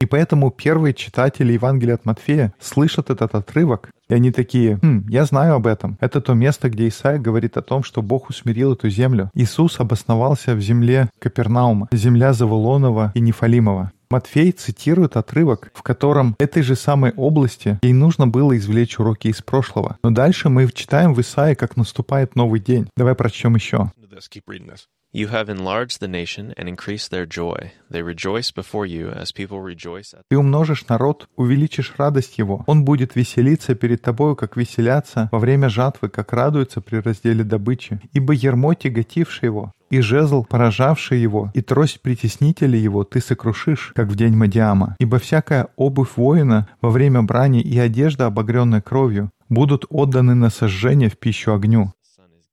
И 0.00 0.06
поэтому 0.06 0.50
первые 0.50 0.94
читатели 0.94 1.52
Евангелия 1.52 1.94
от 1.94 2.04
Матфея 2.04 2.52
слышат 2.60 3.10
этот 3.10 3.34
отрывок, 3.34 3.90
и 4.08 4.14
они 4.14 4.30
такие, 4.30 4.78
«Хм, 4.82 5.06
я 5.08 5.24
знаю 5.24 5.54
об 5.54 5.66
этом. 5.66 5.96
Это 6.00 6.20
то 6.20 6.34
место, 6.34 6.68
где 6.68 6.88
Исаия 6.88 7.18
говорит 7.18 7.56
о 7.56 7.62
том, 7.62 7.82
что 7.82 8.02
Бог 8.02 8.30
усмирил 8.30 8.74
эту 8.74 8.88
землю. 8.90 9.30
Иисус 9.34 9.80
обосновался 9.80 10.54
в 10.54 10.60
земле 10.60 11.08
Капернаума, 11.18 11.88
земля 11.92 12.32
Завулонова 12.32 13.12
и 13.14 13.20
Нефалимова. 13.20 13.92
Матфей 14.10 14.52
цитирует 14.52 15.16
отрывок, 15.16 15.70
в 15.74 15.82
котором 15.82 16.36
этой 16.38 16.62
же 16.62 16.76
самой 16.76 17.12
области 17.12 17.78
ей 17.82 17.92
нужно 17.92 18.26
было 18.26 18.56
извлечь 18.56 18.98
уроки 18.98 19.28
из 19.28 19.42
прошлого. 19.42 19.98
Но 20.02 20.10
дальше 20.10 20.48
мы 20.48 20.70
читаем 20.72 21.14
в 21.14 21.20
Исаии, 21.20 21.54
как 21.54 21.76
наступает 21.76 22.36
новый 22.36 22.60
день. 22.60 22.88
Давай 22.96 23.14
прочтем 23.14 23.54
еще. 23.54 23.90
You 25.12 25.28
have 25.28 25.48
enlarged 25.48 26.00
the 26.00 26.08
nation 26.08 26.52
and 26.58 26.68
increased 26.68 27.10
their 27.10 27.26
joy. 27.26 27.72
They 27.90 28.02
rejoice 28.02 28.50
before 28.50 28.84
you, 28.84 29.10
as 29.10 29.32
people 29.32 29.62
rejoice 29.62 30.12
at... 30.12 30.22
Ты 30.28 30.36
умножишь 30.36 30.86
народ, 30.88 31.28
увеличишь 31.36 31.94
радость 31.96 32.38
его. 32.38 32.64
Он 32.66 32.84
будет 32.84 33.16
веселиться 33.16 33.74
перед 33.74 34.02
тобою, 34.02 34.36
как 34.36 34.56
веселятся 34.56 35.28
во 35.32 35.38
время 35.38 35.70
жатвы, 35.70 36.10
как 36.10 36.32
радуются 36.32 36.80
при 36.82 36.96
разделе 36.96 37.44
добычи. 37.44 38.00
Ибо 38.12 38.34
ермо, 38.34 38.74
тяготившее 38.74 39.48
его, 39.48 39.72
и 39.90 40.00
жезл, 40.00 40.44
поражавший 40.44 41.20
его, 41.20 41.50
и 41.54 41.62
трость 41.62 42.02
притеснителя 42.02 42.78
его 42.78 43.04
ты 43.04 43.20
сокрушишь, 43.20 43.92
как 43.94 44.08
в 44.08 44.16
день 44.16 44.36
Мадиама. 44.36 44.96
Ибо 44.98 45.18
всякая 45.18 45.68
обувь 45.76 46.16
воина 46.16 46.68
во 46.80 46.90
время 46.90 47.22
брани 47.22 47.62
и 47.62 47.78
одежда, 47.78 48.26
обогренная 48.26 48.80
кровью, 48.80 49.30
будут 49.48 49.86
отданы 49.88 50.34
на 50.34 50.50
сожжение 50.50 51.08
в 51.08 51.16
пищу 51.16 51.54
огню. 51.54 51.92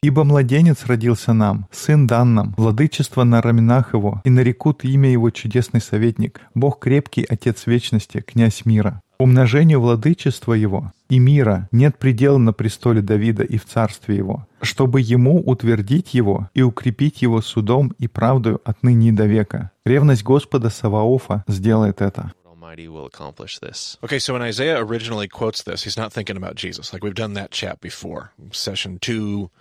Ибо 0.03 0.25
младенец 0.25 0.86
родился 0.86 1.31
нам, 1.31 1.65
сын 1.72 2.07
дан 2.07 2.33
нам, 2.33 2.53
владычество 2.57 3.24
на 3.24 3.41
раменах 3.41 3.93
его, 3.93 4.22
и 4.25 4.29
нарекут 4.29 4.83
имя 4.83 5.10
его 5.10 5.29
чудесный 5.29 5.79
советник, 5.79 6.41
Бог 6.53 6.79
крепкий, 6.79 7.25
Отец 7.29 7.65
вечности, 7.67 8.19
князь 8.19 8.65
мира. 8.65 9.01
Умножению 9.17 9.79
владычества 9.79 10.55
его 10.55 10.91
и 11.07 11.19
мира 11.19 11.69
нет 11.72 11.98
предела 11.98 12.38
на 12.38 12.51
престоле 12.51 13.01
Давида 13.01 13.43
и 13.43 13.57
в 13.57 13.65
царстве 13.65 14.17
его, 14.17 14.45
чтобы 14.62 15.00
ему 15.00 15.39
утвердить 15.39 16.13
его 16.13 16.50
и 16.53 16.63
укрепить 16.63 17.22
его 17.22 17.41
судом 17.41 17.93
и 17.98 18.10
правдою 18.10 18.60
отныне 18.65 19.13
до 19.13 19.25
века. 19.25 19.72
Ревность 19.86 20.24
Господа 20.24 20.69
Саваофа 20.69 21.45
сделает 21.48 22.01
это. 22.01 22.33
Will 22.75 23.05
accomplish 23.05 23.60
this. 23.60 23.98
Okay, 24.01 24.17
so 24.17 24.33
when 24.33 24.41
Isaiah 24.41 24.83
originally 24.83 25.27
quotes 25.27 25.62
this, 25.62 25.83
he's 25.83 25.95
not 25.95 26.12
thinking 26.12 26.38
about 26.38 26.55
Jesus. 26.55 26.91
Like 26.91 27.03
we've 27.03 27.13
done 27.13 27.33
that 27.33 27.51
chat 27.51 27.79
before. 27.81 28.31
Session 28.51 28.98
two, 29.00 29.51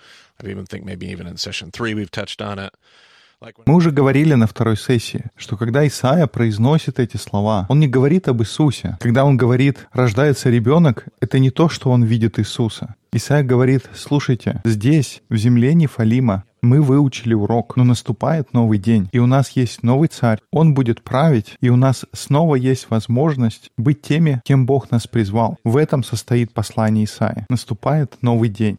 Мы 3.66 3.74
уже 3.74 3.90
говорили 3.90 4.34
на 4.34 4.46
второй 4.46 4.76
сессии, 4.76 5.24
что 5.36 5.56
когда 5.56 5.86
Исаия 5.86 6.26
произносит 6.28 7.00
эти 7.00 7.16
слова, 7.16 7.66
он 7.68 7.80
не 7.80 7.88
говорит 7.88 8.28
об 8.28 8.40
Иисусе. 8.40 8.96
Когда 9.00 9.24
он 9.24 9.36
говорит 9.36 9.88
«рождается 9.92 10.48
ребенок», 10.48 11.06
это 11.20 11.40
не 11.40 11.50
то, 11.50 11.68
что 11.68 11.90
он 11.90 12.04
видит 12.04 12.38
Иисуса. 12.38 12.94
Исаия 13.12 13.42
говорит 13.42 13.90
«слушайте, 13.94 14.60
здесь, 14.64 15.22
в 15.28 15.36
земле 15.36 15.74
Нефалима, 15.74 16.44
мы 16.62 16.80
выучили 16.80 17.34
урок, 17.34 17.76
но 17.76 17.82
наступает 17.82 18.52
новый 18.52 18.78
день, 18.78 19.08
и 19.10 19.18
у 19.18 19.26
нас 19.26 19.50
есть 19.50 19.82
новый 19.82 20.08
царь. 20.08 20.38
Он 20.52 20.74
будет 20.74 21.02
править, 21.02 21.56
и 21.60 21.68
у 21.68 21.76
нас 21.76 22.06
снова 22.12 22.54
есть 22.54 22.86
возможность 22.88 23.72
быть 23.76 24.02
теми, 24.02 24.40
кем 24.44 24.64
Бог 24.64 24.92
нас 24.92 25.08
призвал. 25.08 25.56
В 25.64 25.76
этом 25.76 26.04
состоит 26.04 26.54
послание 26.54 27.04
Исаия. 27.04 27.46
Наступает 27.50 28.16
новый 28.22 28.48
день. 28.48 28.78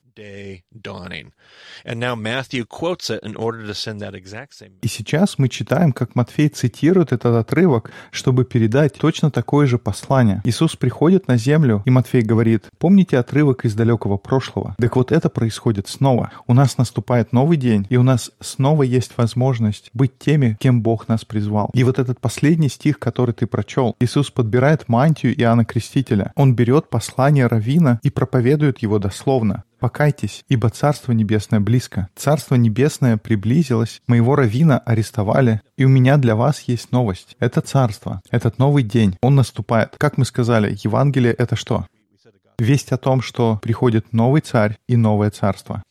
И 4.82 4.88
сейчас 4.88 5.38
мы 5.38 5.50
читаем, 5.50 5.92
как 5.92 6.16
Матфей 6.16 6.50
цитирует 6.50 7.12
этот 7.12 7.36
отрывок, 7.36 7.92
чтобы 8.12 8.46
передать 8.46 8.94
точно 8.94 9.32
такое 9.32 9.68
же 9.68 9.78
послание. 9.78 10.42
Иисус 10.44 10.76
приходит 10.76 11.28
на 11.28 11.38
землю, 11.38 11.82
и 11.86 11.90
Матфей 11.90 12.22
говорит, 12.22 12.66
помните 12.78 13.18
отрывок 13.18 13.66
из 13.66 13.76
далекого 13.76 14.18
прошлого? 14.18 14.76
Так 14.78 14.96
вот 14.96 15.12
это 15.12 15.30
происходит 15.30 15.88
снова. 15.88 16.32
У 16.48 16.54
нас 16.54 16.78
наступает 16.78 17.34
новый 17.34 17.58
день, 17.58 17.88
и 17.90 17.98
у 17.98 18.04
нас 18.04 18.32
снова 18.40 18.84
есть 18.84 19.18
возможность 19.18 19.90
быть 19.94 20.18
теми, 20.18 20.58
кем 20.60 20.82
Бог 20.82 21.08
нас 21.08 21.26
призвал. 21.26 21.70
И 21.74 21.84
вот 21.84 22.00
этот 22.00 22.20
последний 22.20 22.70
стих, 22.70 23.00
который 23.00 23.34
ты 23.34 23.48
прочел, 23.48 23.96
Иисус 24.00 24.30
подбирает 24.32 24.88
мантию 24.88 25.34
Иоанна 25.40 25.66
Крестителя. 25.66 26.32
Он 26.36 26.56
берет 26.56 26.90
послание 26.90 27.48
Равина 27.48 28.00
и 28.04 28.10
проповедует 28.10 28.80
его 28.80 29.00
дословно. 29.00 29.64
«Покайтесь, 29.84 30.46
ибо 30.48 30.70
Царство 30.70 31.12
Небесное 31.12 31.60
близко. 31.60 32.08
Царство 32.16 32.56
Небесное 32.56 33.18
приблизилось, 33.18 34.02
моего 34.08 34.38
равина 34.38 34.80
арестовали, 34.80 35.60
и 35.76 35.84
у 35.84 35.90
меня 35.90 36.16
для 36.16 36.38
вас 36.38 36.62
есть 36.62 36.94
новость. 36.94 37.36
Это 37.42 37.60
Царство, 37.60 38.22
этот 38.32 38.60
новый 38.60 38.84
день, 38.84 39.18
он 39.22 39.36
наступает. 39.36 39.96
Как 39.98 40.18
мы 40.18 40.24
сказали, 40.24 40.74
Евангелие— 40.86 41.34
это 41.38 41.58
что? 41.58 41.86
Весть 42.58 42.94
о 42.94 42.98
том, 42.98 43.22
что 43.22 43.60
приходит 43.62 44.14
новый 44.14 44.40
царь 44.40 44.78
и 44.88 44.96
новое 44.96 45.32
царство. 45.32 45.84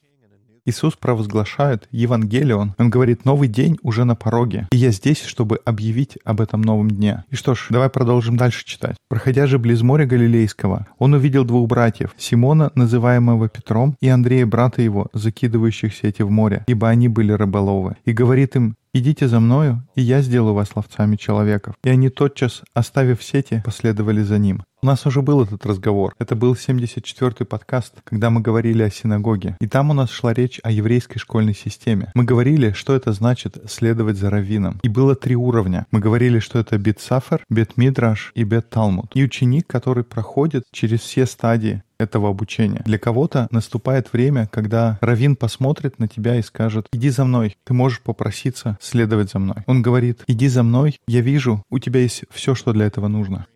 Иисус 0.64 0.94
провозглашает 0.94 1.88
Евангелион. 1.90 2.74
Он 2.78 2.90
говорит, 2.90 3.24
новый 3.24 3.48
день 3.48 3.78
уже 3.82 4.04
на 4.04 4.14
пороге. 4.14 4.68
И 4.70 4.76
я 4.76 4.92
здесь, 4.92 5.22
чтобы 5.24 5.58
объявить 5.64 6.18
об 6.24 6.40
этом 6.40 6.62
новом 6.62 6.88
дне. 6.88 7.24
И 7.30 7.34
что 7.34 7.54
ж, 7.54 7.66
давай 7.70 7.90
продолжим 7.90 8.36
дальше 8.36 8.64
читать. 8.64 8.96
Проходя 9.08 9.46
же 9.46 9.58
близ 9.58 9.82
моря 9.82 10.06
Галилейского, 10.06 10.86
он 10.98 11.14
увидел 11.14 11.44
двух 11.44 11.68
братьев, 11.68 12.14
Симона, 12.16 12.70
называемого 12.74 13.48
Петром, 13.48 13.96
и 14.00 14.08
Андрея, 14.08 14.46
брата 14.46 14.82
его, 14.82 15.08
закидывающих 15.12 15.94
сети 15.94 16.22
в 16.22 16.30
море, 16.30 16.64
ибо 16.66 16.88
они 16.88 17.08
были 17.08 17.32
рыболовы. 17.32 17.96
И 18.04 18.12
говорит 18.12 18.54
им, 18.54 18.76
«Идите 18.94 19.26
за 19.26 19.40
мною, 19.40 19.82
и 19.94 20.02
я 20.02 20.20
сделаю 20.20 20.52
вас 20.52 20.76
ловцами 20.76 21.16
человеков». 21.16 21.76
И 21.82 21.88
они 21.88 22.10
тотчас, 22.10 22.62
оставив 22.74 23.22
сети, 23.22 23.62
последовали 23.64 24.22
за 24.22 24.38
ним. 24.38 24.64
У 24.82 24.86
нас 24.86 25.06
уже 25.06 25.22
был 25.22 25.42
этот 25.42 25.64
разговор. 25.64 26.12
Это 26.18 26.36
был 26.36 26.52
74-й 26.52 27.46
подкаст, 27.46 27.94
когда 28.04 28.28
мы 28.28 28.42
говорили 28.42 28.82
о 28.82 28.90
синагоге. 28.90 29.56
И 29.60 29.66
там 29.68 29.90
у 29.90 29.94
нас 29.94 30.10
шла 30.10 30.34
речь 30.34 30.60
о 30.62 30.70
еврейской 30.70 31.20
школьной 31.20 31.54
системе. 31.54 32.10
Мы 32.14 32.24
говорили, 32.24 32.72
что 32.72 32.94
это 32.94 33.12
значит 33.12 33.56
следовать 33.66 34.18
за 34.18 34.28
раввином. 34.28 34.80
И 34.82 34.88
было 34.88 35.14
три 35.14 35.36
уровня. 35.36 35.86
Мы 35.90 36.00
говорили, 36.00 36.40
что 36.40 36.58
это 36.58 36.76
бет-сафер, 36.76 37.44
бет-мидраш 37.48 38.32
и 38.34 38.44
бет-талмуд. 38.44 39.12
И 39.14 39.22
ученик, 39.24 39.68
который 39.68 40.04
проходит 40.04 40.64
через 40.70 41.00
все 41.00 41.24
стадии 41.24 41.82
этого 42.02 42.28
обучения. 42.28 42.82
Для 42.84 42.98
кого-то 42.98 43.48
наступает 43.50 44.12
время, 44.12 44.48
когда 44.50 44.98
Равин 45.00 45.36
посмотрит 45.36 45.98
на 45.98 46.08
тебя 46.08 46.36
и 46.36 46.42
скажет, 46.42 46.86
иди 46.92 47.10
за 47.10 47.24
мной, 47.24 47.56
ты 47.64 47.74
можешь 47.74 48.00
попроситься 48.00 48.78
следовать 48.80 49.30
за 49.30 49.38
мной. 49.38 49.56
Он 49.66 49.82
говорит, 49.82 50.22
иди 50.26 50.48
за 50.48 50.62
мной, 50.62 51.00
я 51.06 51.20
вижу, 51.20 51.62
у 51.70 51.78
тебя 51.78 52.00
есть 52.00 52.24
все, 52.30 52.54
что 52.54 52.72
для 52.72 52.86
этого 52.86 53.08
нужно. 53.08 53.46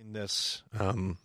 um, 0.73 1.17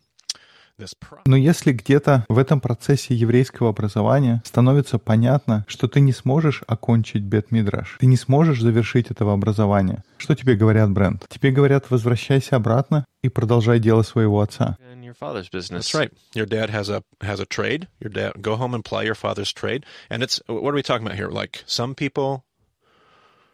Но 1.25 1.35
если 1.35 1.71
где-то 1.71 2.25
в 2.27 2.37
этом 2.37 2.59
процессе 2.59 3.13
еврейского 3.13 3.69
образования 3.69 4.41
становится 4.45 4.97
понятно, 4.97 5.65
что 5.67 5.87
ты 5.87 5.99
не 5.99 6.11
сможешь 6.11 6.63
окончить 6.67 7.23
бет-мидраш, 7.23 7.97
ты 7.99 8.05
не 8.05 8.17
сможешь 8.17 8.61
завершить 8.61 9.11
этого 9.11 9.33
образования, 9.33 10.03
что 10.17 10.35
тебе 10.35 10.55
говорят, 10.55 10.91
Брент? 10.91 11.25
Тебе 11.29 11.51
говорят, 11.51 11.85
возвращайся 11.89 12.55
обратно 12.55 13.05
и 13.21 13.29
продолжай 13.29 13.79
дело 13.79 14.01
своего 14.01 14.41
отца. 14.41 14.77
Your 15.11 15.15
father's 15.15 15.49
business. 15.49 15.91
That's 15.91 15.95
right. 15.95 16.11
Your 16.33 16.45
dad 16.45 16.69
has 16.69 16.89
a 16.89 17.03
has 17.19 17.39
a 17.41 17.45
trade. 17.45 17.87
Your 17.99 18.09
dad 18.09 18.41
go 18.41 18.55
home 18.55 18.73
and 18.73 18.83
ply 18.83 19.03
your 19.03 19.15
father's 19.15 19.51
trade. 19.51 19.85
And 20.09 20.23
it's 20.23 20.39
what 20.47 20.71
are 20.71 20.75
we 20.75 20.83
talking 20.83 21.05
about 21.05 21.17
here? 21.17 21.27
Like 21.27 21.63
some 21.65 21.95
people 21.95 22.45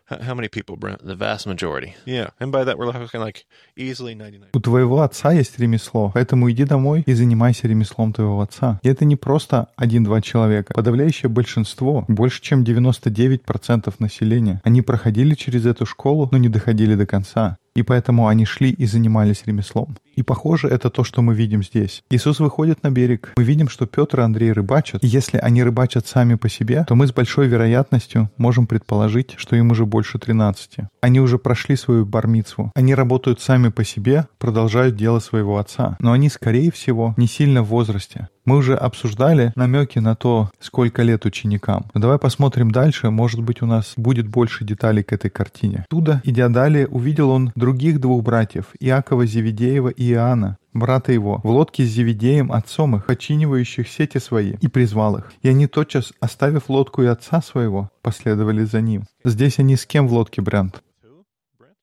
how 0.09 0.33
many 0.35 0.47
people, 0.47 0.77
Brent? 0.77 1.05
The 1.05 1.15
vast 1.15 1.47
majority. 1.47 1.95
Yeah. 2.05 2.29
And 2.39 2.51
by 2.51 2.63
that 2.63 2.77
we're 2.77 2.91
talking 2.91 3.19
like 3.19 3.45
easily 3.75 4.15
99. 4.15 4.51
У 4.53 4.59
твоего 4.59 5.01
отца 5.01 5.33
есть 5.33 5.59
ремесло, 5.59 6.11
поэтому 6.13 6.49
иди 6.49 6.63
домой 6.63 7.03
и 7.05 7.13
занимайся 7.13 7.67
ремеслом 7.67 8.13
твоего 8.13 8.39
отца. 8.39 8.79
И 8.83 8.89
это 8.89 9.03
не 9.03 9.15
просто 9.15 9.67
один-два 9.75 10.21
человека. 10.21 10.73
Подавляющее 10.73 11.29
большинство, 11.29 12.05
больше 12.07 12.41
чем 12.41 12.63
99% 12.63 13.93
населения, 13.99 14.61
они 14.63 14.81
проходили 14.81 15.33
через 15.33 15.65
эту 15.65 15.85
школу, 15.85 16.29
но 16.31 16.37
не 16.37 16.49
доходили 16.49 16.95
до 16.95 17.05
конца. 17.05 17.57
И 17.77 17.83
поэтому 17.83 18.27
они 18.27 18.43
шли 18.45 18.71
и 18.71 18.87
занимались 18.87 19.43
ремеслом. 19.45 19.97
И 20.15 20.23
похоже, 20.23 20.67
это 20.67 20.89
то, 20.89 21.03
что 21.03 21.21
мы 21.21 21.35
видим 21.35 21.61
здесь. 21.61 22.01
Иисус 22.09 22.39
выходит 22.39 22.81
на 22.81 22.89
берег. 22.89 23.33
Мы 23.37 23.43
видим, 23.43 23.69
что 23.69 23.85
Петр 23.85 24.19
и 24.19 24.23
Андрей 24.23 24.51
рыбачат. 24.51 25.03
И 25.03 25.07
если 25.07 25.37
они 25.37 25.63
рыбачат 25.63 26.07
сами 26.07 26.33
по 26.33 26.49
себе, 26.49 26.85
то 26.87 26.95
мы 26.95 27.05
с 27.05 27.13
большой 27.13 27.47
вероятностью 27.47 28.31
можем 28.37 28.65
предположить, 28.65 29.35
что 29.37 29.55
им 29.55 29.69
уже 29.69 29.85
больше 29.85 30.17
13. 30.17 30.87
Они 31.01 31.19
уже 31.19 31.37
прошли 31.37 31.75
свою 31.75 32.03
бармицу. 32.03 32.71
Они 32.73 32.95
работают 32.95 33.41
сами 33.41 33.69
по 33.69 33.83
себе, 33.83 34.25
продолжают 34.39 34.95
дело 34.95 35.19
своего 35.19 35.59
отца. 35.59 35.97
Но 35.99 36.13
они, 36.13 36.29
скорее 36.29 36.71
всего, 36.71 37.13
не 37.15 37.27
сильно 37.27 37.61
в 37.61 37.67
возрасте. 37.67 38.29
Мы 38.47 38.55
уже 38.55 38.75
обсуждали 38.75 39.51
намеки 39.57 39.99
на 39.99 40.15
то, 40.15 40.49
сколько 40.61 41.03
лет 41.03 41.25
ученикам. 41.25 41.87
Но 41.93 41.99
давай 41.99 42.17
посмотрим 42.17 42.71
дальше, 42.71 43.09
может 43.09 43.43
быть, 43.43 43.61
у 43.61 43.65
нас 43.65 43.93
будет 43.97 44.29
больше 44.29 44.63
деталей 44.63 45.03
к 45.03 45.11
этой 45.11 45.29
картине. 45.29 45.85
Туда, 45.89 46.21
идя 46.23 46.47
далее, 46.47 46.87
увидел 46.87 47.29
он 47.29 47.51
других 47.55 47.99
двух 47.99 48.23
братьев, 48.23 48.67
Иакова 48.79 49.25
Зеведеева 49.25 49.89
и 49.89 50.13
Иоанна, 50.13 50.57
брата 50.71 51.11
его, 51.11 51.41
в 51.43 51.49
лодке 51.49 51.83
с 51.83 51.89
Зеведеем, 51.89 52.53
отцом 52.53 52.95
их, 52.95 53.05
починивающих 53.07 53.89
сети 53.89 54.17
свои, 54.17 54.53
и 54.61 54.69
призвал 54.69 55.17
их. 55.17 55.33
И 55.41 55.49
они 55.49 55.67
тотчас, 55.67 56.13
оставив 56.21 56.69
лодку 56.69 57.03
и 57.03 57.07
отца 57.07 57.41
своего, 57.41 57.89
последовали 58.01 58.63
за 58.63 58.79
ним. 58.79 59.03
Здесь 59.25 59.59
они 59.59 59.75
с 59.75 59.85
кем 59.85 60.07
в 60.07 60.13
лодке, 60.13 60.41
Брент? 60.41 60.81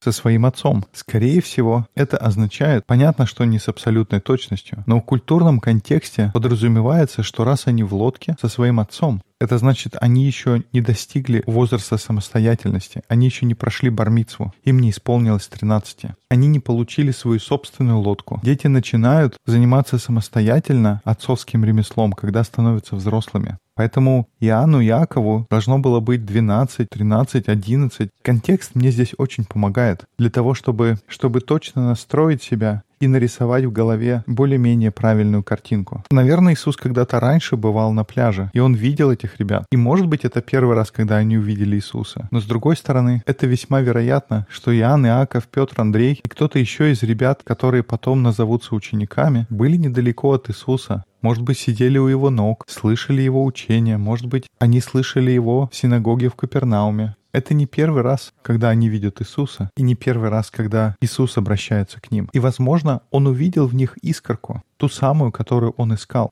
Со 0.03 0.11
своим 0.11 0.45
отцом. 0.45 0.85
Скорее 0.93 1.41
всего, 1.41 1.87
это 1.95 2.17
означает, 2.17 2.85
понятно, 2.85 3.25
что 3.25 3.45
не 3.45 3.59
с 3.59 3.67
абсолютной 3.67 4.19
точностью, 4.19 4.83
но 4.85 4.99
в 4.99 5.03
культурном 5.03 5.59
контексте 5.59 6.31
подразумевается, 6.33 7.23
что 7.23 7.43
раз 7.43 7.67
они 7.67 7.83
в 7.83 7.93
лодке 7.93 8.35
со 8.39 8.47
своим 8.47 8.79
отцом, 8.79 9.21
это 9.39 9.57
значит, 9.57 9.95
они 9.99 10.25
еще 10.25 10.63
не 10.71 10.79
достигли 10.79 11.43
возраста 11.45 11.97
самостоятельности, 11.97 13.01
они 13.09 13.25
еще 13.25 13.45
не 13.45 13.53
прошли 13.53 13.89
бармицву, 13.89 14.53
им 14.63 14.79
не 14.79 14.91
исполнилось 14.91 15.47
13. 15.47 16.11
Они 16.29 16.47
не 16.47 16.59
получили 16.59 17.11
свою 17.11 17.39
собственную 17.39 17.99
лодку. 17.99 18.39
Дети 18.43 18.67
начинают 18.67 19.37
заниматься 19.45 19.97
самостоятельно 19.97 21.01
отцовским 21.03 21.65
ремеслом, 21.65 22.13
когда 22.13 22.43
становятся 22.43 22.95
взрослыми. 22.95 23.57
Поэтому 23.75 24.29
Иоанну 24.39 24.79
Якову 24.79 25.45
должно 25.49 25.79
было 25.79 25.99
быть 25.99 26.25
12, 26.25 26.87
13, 26.89 27.49
11. 27.49 28.09
Контекст 28.21 28.75
мне 28.75 28.91
здесь 28.91 29.13
очень 29.17 29.43
помогает 29.43 30.05
для 30.17 30.29
того, 30.29 30.53
чтобы, 30.53 30.97
чтобы 31.07 31.41
точно 31.41 31.89
настроить 31.89 32.41
себя 32.41 32.83
и 32.99 33.07
нарисовать 33.07 33.65
в 33.65 33.71
голове 33.71 34.23
более-менее 34.27 34.91
правильную 34.91 35.43
картинку. 35.43 36.03
Наверное, 36.11 36.53
Иисус 36.53 36.77
когда-то 36.77 37.19
раньше 37.19 37.57
бывал 37.57 37.91
на 37.91 38.03
пляже, 38.03 38.49
и 38.53 38.59
он 38.59 38.73
видел 38.73 39.11
этих 39.11 39.37
ребят. 39.37 39.65
И 39.71 39.77
может 39.77 40.07
быть, 40.07 40.25
это 40.25 40.41
первый 40.41 40.75
раз, 40.75 40.91
когда 40.91 41.17
они 41.17 41.37
увидели 41.37 41.75
Иисуса. 41.75 42.27
Но 42.31 42.39
с 42.39 42.45
другой 42.45 42.77
стороны, 42.77 43.21
это 43.25 43.47
весьма 43.47 43.81
вероятно, 43.81 44.47
что 44.49 44.75
Иоанн, 44.75 45.05
Иаков, 45.07 45.47
Петр, 45.47 45.81
Андрей 45.81 46.21
и 46.23 46.27
кто-то 46.27 46.59
еще 46.59 46.91
из 46.91 47.03
ребят, 47.03 47.41
которые 47.43 47.83
потом 47.83 48.23
назовутся 48.23 48.75
учениками, 48.75 49.45
были 49.49 49.77
недалеко 49.77 50.31
от 50.31 50.49
Иисуса. 50.49 51.03
Может 51.21 51.43
быть, 51.43 51.57
сидели 51.57 51.97
у 51.97 52.07
его 52.07 52.29
ног, 52.29 52.65
слышали 52.67 53.21
его 53.21 53.43
учения, 53.43 53.97
может 53.97 54.27
быть, 54.27 54.47
они 54.59 54.81
слышали 54.81 55.31
его 55.31 55.69
в 55.71 55.75
синагоге 55.75 56.29
в 56.29 56.35
Капернауме. 56.35 57.15
Это 57.31 57.53
не 57.53 57.65
первый 57.65 58.01
раз, 58.01 58.33
когда 58.41 58.69
они 58.69 58.87
видят 58.87 59.21
Иисуса, 59.21 59.69
и 59.75 59.81
не 59.81 59.95
первый 59.95 60.29
раз, 60.29 60.49
когда 60.49 60.95
Иисус 61.01 61.37
обращается 61.37 61.99
к 61.99 62.09
ним. 62.09 62.29
И, 62.31 62.39
возможно, 62.39 63.01
он 63.11 63.27
увидел 63.27 63.67
в 63.67 63.75
них 63.75 63.97
искорку, 63.97 64.63
ту 64.77 64.87
самую, 64.87 65.33
которую 65.33 65.73
он 65.77 65.93
искал. 65.93 66.31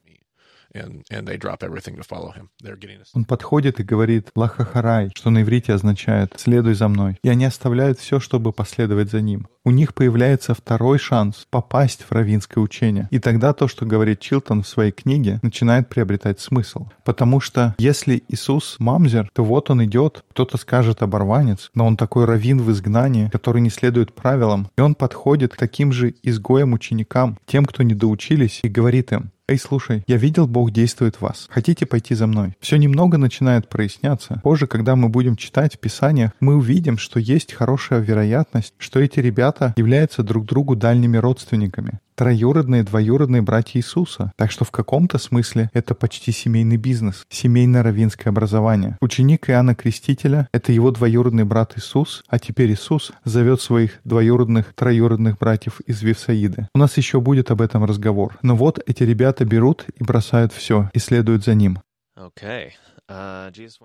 Он 3.13 3.25
подходит 3.25 3.79
и 3.79 3.83
говорит 3.83 4.29
«лахахарай», 4.35 5.11
что 5.13 5.29
на 5.29 5.43
иврите 5.43 5.73
означает 5.73 6.33
«следуй 6.37 6.73
за 6.73 6.87
мной». 6.87 7.17
И 7.23 7.29
они 7.29 7.45
оставляют 7.45 7.99
все, 7.99 8.19
чтобы 8.19 8.53
последовать 8.53 9.11
за 9.11 9.21
ним. 9.21 9.47
У 9.65 9.71
них 9.71 9.93
появляется 9.93 10.53
второй 10.53 10.97
шанс 10.99 11.47
попасть 11.49 12.01
в 12.01 12.11
равинское 12.11 12.61
учение. 12.61 13.07
И 13.11 13.19
тогда 13.19 13.53
то, 13.53 13.69
что 13.69 13.85
говорит 13.85 14.19
Чилтон 14.19 14.61
в 14.61 14.67
своей 14.67 14.91
книге, 14.91 15.39
начинает 15.41 15.87
приобретать 15.87 16.41
смысл. 16.41 16.87
Потому 17.05 17.39
что 17.39 17.73
если 17.77 18.23
Иисус 18.27 18.75
мамзер, 18.79 19.29
то 19.33 19.45
вот 19.45 19.69
он 19.69 19.85
идет, 19.85 20.25
кто-то 20.31 20.57
скажет 20.57 21.01
оборванец, 21.01 21.71
но 21.75 21.85
он 21.85 21.95
такой 21.95 22.25
раввин 22.25 22.61
в 22.61 22.69
изгнании, 22.71 23.29
который 23.29 23.61
не 23.61 23.69
следует 23.69 24.13
правилам. 24.13 24.67
И 24.77 24.81
он 24.81 24.95
подходит 24.95 25.53
к 25.53 25.57
таким 25.57 25.93
же 25.93 26.13
изгоям-ученикам, 26.23 27.37
тем, 27.45 27.65
кто 27.65 27.83
не 27.83 27.93
доучились, 27.93 28.59
и 28.63 28.67
говорит 28.67 29.13
им, 29.13 29.31
«Эй, 29.45 29.59
слушай, 29.59 30.03
я 30.07 30.15
видел, 30.15 30.47
Бог 30.47 30.71
действует 30.71 31.17
в 31.17 31.21
вас. 31.21 31.47
Хотите 31.49 31.85
пойти 31.85 32.15
за 32.15 32.27
мной?» 32.27 32.55
Все 32.61 32.77
немного 32.77 33.17
начинает 33.17 33.67
проясняться. 33.67 34.39
Позже, 34.41 34.67
когда 34.67 34.95
мы 34.95 35.09
будем 35.09 35.35
читать 35.35 35.75
в 35.75 35.79
Писаниях, 35.79 36.31
мы 36.39 36.55
увидим, 36.55 36.97
что 36.97 37.19
есть 37.19 37.51
хорошая 37.51 37.99
вероятность, 37.99 38.73
что 38.77 39.01
эти 39.01 39.19
ребята 39.19 39.52
ребята 39.53 39.73
являются 39.77 40.23
друг 40.23 40.45
другу 40.45 40.75
дальними 40.75 41.17
родственниками 41.17 41.99
троюродные, 42.15 42.83
двоюродные 42.83 43.41
братья 43.41 43.79
Иисуса. 43.79 44.31
Так 44.37 44.51
что 44.51 44.65
в 44.65 44.71
каком-то 44.71 45.17
смысле 45.17 45.71
это 45.73 45.95
почти 45.95 46.31
семейный 46.31 46.77
бизнес, 46.77 47.25
семейное 47.27 47.81
равинское 47.81 48.31
образование. 48.31 48.97
Ученик 49.01 49.49
Иоанна 49.49 49.73
Крестителя— 49.73 50.47
это 50.53 50.71
его 50.71 50.91
двоюродный 50.91 51.43
брат 51.43 51.73
Иисус, 51.75 52.23
а 52.27 52.37
теперь 52.37 52.71
Иисус 52.71 53.11
зовет 53.25 53.61
своих 53.61 53.99
двоюродных, 54.03 54.73
троюродных 54.75 55.39
братьев 55.39 55.81
из 55.87 56.03
Вифсаиды. 56.03 56.67
У 56.75 56.77
нас 56.77 56.97
еще 56.97 57.19
будет 57.19 57.49
об 57.49 57.63
этом 57.63 57.83
разговор. 57.83 58.37
Но 58.43 58.55
вот 58.55 58.79
эти 58.85 59.01
ребята 59.01 59.43
берут 59.43 59.87
и 59.99 60.03
бросают 60.03 60.53
все 60.53 60.91
и 60.93 60.99
следуют 60.99 61.43
за 61.43 61.55
ним. 61.55 61.79
Okay. 62.15 62.69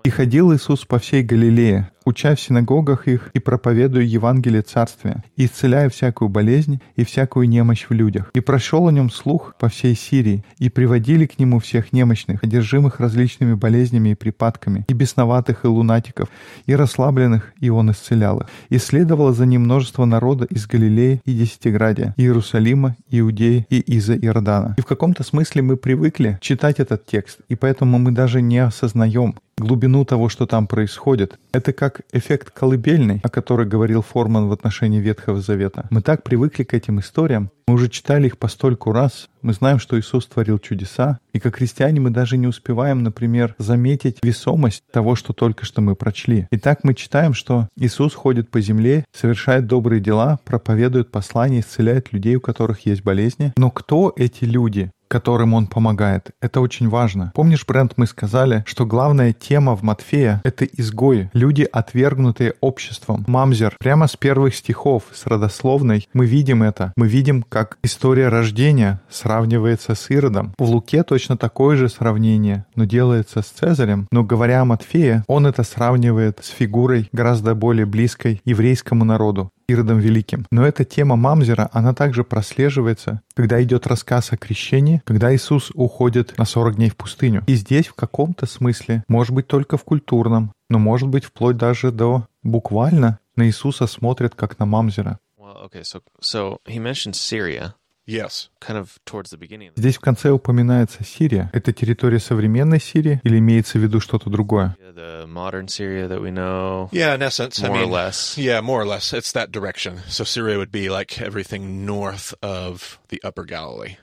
И 0.03 0.09
ходил 0.09 0.53
Иисус 0.53 0.85
по 0.85 0.99
всей 0.99 1.23
Галилее, 1.23 1.91
уча 2.05 2.35
в 2.35 2.41
синагогах 2.41 3.07
их 3.07 3.29
и 3.33 3.39
проповедуя 3.39 4.03
Евангелие 4.03 4.61
Царствия, 4.61 5.23
и 5.35 5.45
исцеляя 5.45 5.89
всякую 5.89 6.29
болезнь 6.29 6.79
и 6.95 7.03
всякую 7.03 7.47
немощь 7.47 7.85
в 7.87 7.93
людях. 7.93 8.31
И 8.33 8.39
прошел 8.39 8.87
о 8.87 8.91
нем 8.91 9.11
слух 9.11 9.55
по 9.59 9.69
всей 9.69 9.95
Сирии, 9.95 10.43
и 10.57 10.69
приводили 10.69 11.25
к 11.25 11.37
нему 11.37 11.59
всех 11.59 11.93
немощных, 11.93 12.43
одержимых 12.43 12.99
различными 12.99 13.53
болезнями 13.53 14.09
и 14.09 14.15
припадками, 14.15 14.85
и 14.87 14.93
бесноватых, 14.93 15.65
и 15.65 15.67
лунатиков, 15.67 16.29
и 16.65 16.75
расслабленных, 16.75 17.53
и 17.59 17.69
он 17.69 17.91
исцелял 17.91 18.39
их. 18.41 18.47
И 18.69 18.79
следовало 18.79 19.33
за 19.33 19.45
ним 19.45 19.61
множество 19.63 20.05
народа 20.05 20.45
из 20.45 20.65
Галилеи 20.65 21.21
и 21.25 21.33
Десятиградия, 21.33 22.13
Иерусалима, 22.17 22.95
Иудеи 23.09 23.67
и 23.69 23.79
из 23.79 24.09
Иордана. 24.09 24.75
И 24.77 24.81
в 24.81 24.85
каком-то 24.85 25.23
смысле 25.23 25.61
мы 25.61 25.77
привыкли 25.77 26.39
читать 26.41 26.79
этот 26.79 27.05
текст, 27.05 27.39
и 27.49 27.55
поэтому 27.55 27.99
мы 27.99 28.11
даже 28.11 28.41
не 28.41 28.59
осознаем, 28.59 29.18
глубину 29.59 30.05
того, 30.05 30.29
что 30.29 30.45
там 30.45 30.67
происходит. 30.67 31.37
Это 31.51 31.73
как 31.73 32.01
эффект 32.11 32.51
колыбельный, 32.51 33.19
о 33.23 33.29
котором 33.29 33.69
говорил 33.69 34.01
Форман 34.01 34.47
в 34.47 34.51
отношении 34.51 34.99
Ветхого 34.99 35.41
Завета. 35.41 35.87
Мы 35.89 36.01
так 36.01 36.23
привыкли 36.23 36.63
к 36.63 36.73
этим 36.73 36.99
историям, 36.99 37.51
мы 37.67 37.75
уже 37.75 37.89
читали 37.89 38.27
их 38.27 38.37
по 38.37 38.47
стольку 38.47 38.91
раз, 38.91 39.29
мы 39.41 39.53
знаем, 39.53 39.79
что 39.79 39.99
Иисус 39.99 40.25
творил 40.25 40.59
чудеса, 40.59 41.19
и 41.33 41.39
как 41.39 41.57
христиане 41.57 41.99
мы 41.99 42.09
даже 42.09 42.37
не 42.37 42.47
успеваем, 42.47 43.03
например, 43.03 43.55
заметить 43.57 44.17
весомость 44.23 44.83
того, 44.91 45.15
что 45.15 45.33
только 45.33 45.65
что 45.65 45.81
мы 45.81 45.95
прочли. 45.95 46.47
Итак, 46.51 46.79
мы 46.83 46.93
читаем, 46.93 47.33
что 47.33 47.67
Иисус 47.77 48.13
ходит 48.13 48.49
по 48.49 48.59
земле, 48.61 49.05
совершает 49.13 49.67
добрые 49.67 50.01
дела, 50.01 50.39
проповедует 50.45 51.11
послания, 51.11 51.59
исцеляет 51.59 52.11
людей, 52.11 52.35
у 52.35 52.41
которых 52.41 52.85
есть 52.85 53.03
болезни. 53.03 53.53
Но 53.55 53.69
кто 53.71 54.13
эти 54.15 54.45
люди? 54.45 54.91
Которым 55.09 55.53
он 55.53 55.67
помогает. 55.67 56.31
Это 56.39 56.61
очень 56.61 56.87
важно. 56.87 57.33
Помнишь, 57.35 57.65
Брент, 57.67 57.93
мы 57.97 58.05
сказали, 58.05 58.63
что 58.65 58.85
главная 58.85 59.33
тема 59.33 59.75
в 59.75 59.83
Матфея— 59.83 60.39
это 60.45 60.63
изгои, 60.63 61.29
люди, 61.33 61.67
отвергнутые 61.69 62.53
обществом. 62.61 63.25
Мамзер. 63.27 63.75
Прямо 63.79 64.07
с 64.07 64.15
первых 64.15 64.55
стихов, 64.55 65.03
с 65.11 65.25
родословной, 65.25 66.07
мы 66.13 66.25
видим 66.25 66.63
это. 66.63 66.93
Мы 66.95 67.07
видим, 67.07 67.43
как 67.43 67.77
история 67.83 68.29
рождения 68.29 69.01
сравнивается 69.09 69.95
с 69.95 70.09
Иродом. 70.09 70.53
В 70.57 70.63
Луке 70.63 71.03
точно 71.03 71.35
такое 71.35 71.75
же 71.75 71.89
сравнение, 71.89 72.65
но 72.75 72.85
делается 72.85 73.41
с 73.41 73.47
Цезарем. 73.47 74.07
Но 74.11 74.23
говоря 74.23 74.61
о 74.61 74.65
Матфея, 74.65 75.23
он 75.27 75.47
это 75.47 75.63
сравнивает 75.63 76.39
с 76.43 76.49
фигурой 76.49 77.09
гораздо 77.11 77.55
более 77.55 77.85
близкой 77.85 78.41
еврейскому 78.45 79.03
народу. 79.05 79.51
Иродом 79.69 79.99
Великим. 79.99 80.45
Но 80.51 80.65
эта 80.65 80.83
тема 80.83 81.15
Мамзера, 81.15 81.69
она 81.71 81.93
также 81.93 82.23
прослеживается, 82.23 83.21
когда 83.35 83.61
идет 83.61 83.87
рассказ 83.87 84.31
о 84.31 84.37
крещении, 84.37 85.01
когда 85.05 85.33
Иисус 85.33 85.71
уходит 85.73 86.37
на 86.37 86.45
40 86.45 86.75
дней 86.75 86.89
в 86.89 86.95
пустыню. 86.95 87.43
И 87.47 87.55
здесь 87.55 87.87
в 87.87 87.93
каком-то 87.93 88.45
смысле, 88.45 89.03
может 89.07 89.33
быть 89.33 89.47
только 89.47 89.77
в 89.77 89.83
культурном, 89.83 90.53
но 90.69 90.79
может 90.79 91.09
быть 91.09 91.25
вплоть 91.25 91.57
даже 91.57 91.91
до 91.91 92.27
буквально 92.43 93.19
на 93.35 93.47
Иисуса 93.47 93.87
смотрят 93.87 94.35
как 94.35 94.59
на 94.59 94.65
Мамзера. 94.65 95.19
Well, 95.37 95.67
okay, 95.67 95.83
so 95.83 96.01
so 96.21 96.59
he 96.67 96.79
mentioned 96.79 97.15
Syria. 97.15 97.73
Yes. 98.09 98.49
Kind 98.59 98.79
of 98.79 98.97
towards 99.05 99.29
the 99.31 99.37
beginning. 99.37 99.71
Здесь 99.75 99.97
в 99.97 99.99
конце 99.99 100.31
упоминается 100.31 101.03
Сирия. 101.03 101.49
Это 101.53 101.71
территория 101.73 102.19
современной 102.19 102.79
Сирии 102.81 103.21
или 103.23 103.37
имеется 103.37 103.77
в 103.77 103.81
виду 103.83 103.99
что-то 103.99 104.29
другое? 104.29 104.75
The 104.95 105.27
modern 105.27 105.67
Syria 105.67 106.07
that 106.09 106.19
we 106.21 106.31
know. 106.31 106.89
Yeah, 106.91 107.13
in 107.15 107.21
essence, 107.21 107.59
More 107.61 107.77
I 107.77 107.83
or 107.83 107.85
mean, 107.85 107.91
less. 107.91 108.37
Yeah, 108.37 108.61
more 108.61 108.81
or 108.81 108.85
less. 108.85 109.13
It's 109.13 109.31
that 109.33 109.51
direction. 109.51 109.99
So 110.09 110.23
Syria 110.23 110.57
would 110.57 110.71
be 110.71 110.89
like 110.89 111.21
everything 111.21 111.85
north 111.85 112.33
of 112.41 112.99
the 113.09 113.21
Upper 113.23 113.45
Galilee. 113.45 113.95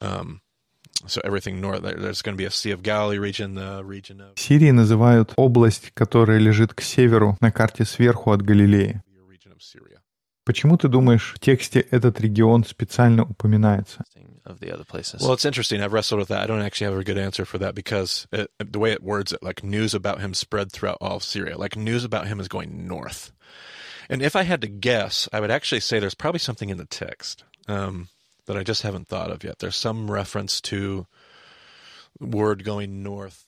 Um, 0.00 0.40
so 1.06 1.20
everything 1.24 1.60
north. 1.60 1.82
there- 1.82 1.94
There's 2.00 2.22
going 2.22 2.34
to 2.36 2.38
be 2.38 2.46
a 2.46 2.50
Sea 2.50 2.72
of 2.72 2.82
Galilee 2.82 3.18
region, 3.18 3.54
the 3.54 3.82
region 3.84 4.20
of 4.20 4.34
Сирией 4.36 4.72
называют 4.72 5.32
область, 5.36 5.90
которая 5.94 6.38
лежит 6.38 6.74
к 6.74 6.80
северу 6.80 7.36
на 7.40 7.52
карте 7.52 7.84
сверху 7.84 8.32
от 8.32 8.42
Галилеи. 8.42 9.02
Почему 10.45 10.77
ты 10.77 10.87
думаешь, 10.87 11.33
в 11.35 11.39
тексте 11.39 11.79
этот 11.79 12.19
регион 12.19 12.63
специально 12.63 13.23
упоминается? 13.23 14.03
Of 14.43 14.59
the 14.59 14.73
other 14.73 14.83
places. 14.83 15.21
Well, 15.21 15.33
it's 15.33 15.45
interesting. 15.45 15.81
I've 15.81 15.93
wrestled 15.93 16.19
with 16.19 16.29
that. 16.29 16.41
I 16.41 16.47
don't 16.47 16.63
actually 16.63 16.91
have 16.91 16.99
a 16.99 17.03
good 17.03 17.19
answer 17.19 17.45
for 17.45 17.59
that 17.59 17.75
because 17.75 18.27
it, 18.31 18.49
the 18.59 18.79
way 18.79 18.91
it 18.91 19.03
words 19.03 19.31
it, 19.31 19.43
like 19.43 19.63
news 19.63 19.93
about 19.93 20.19
him 20.19 20.33
spread 20.33 20.71
throughout 20.71 20.97
all 20.99 21.17
of 21.17 21.23
Syria. 21.23 21.59
Like 21.59 21.75
news 21.75 22.03
about 22.03 22.25
him 22.25 22.39
is 22.39 22.47
going 22.47 22.87
north. 22.87 23.31
And 24.09 24.23
if 24.23 24.35
I 24.35 24.41
had 24.41 24.61
to 24.61 24.67
guess, 24.67 25.29
I 25.31 25.39
would 25.39 25.51
actually 25.51 25.79
say 25.79 25.99
there's 25.99 26.15
probably 26.15 26.39
something 26.39 26.69
in 26.69 26.77
the 26.77 26.85
text 26.85 27.43
um, 27.67 28.09
that 28.47 28.57
I 28.57 28.63
just 28.63 28.81
haven't 28.81 29.07
thought 29.07 29.29
of 29.29 29.43
yet. 29.43 29.59
There's 29.59 29.75
some 29.75 30.09
reference 30.09 30.59
to 30.61 30.71
word 30.71 31.05
going 31.05 31.05
north. 31.05 31.11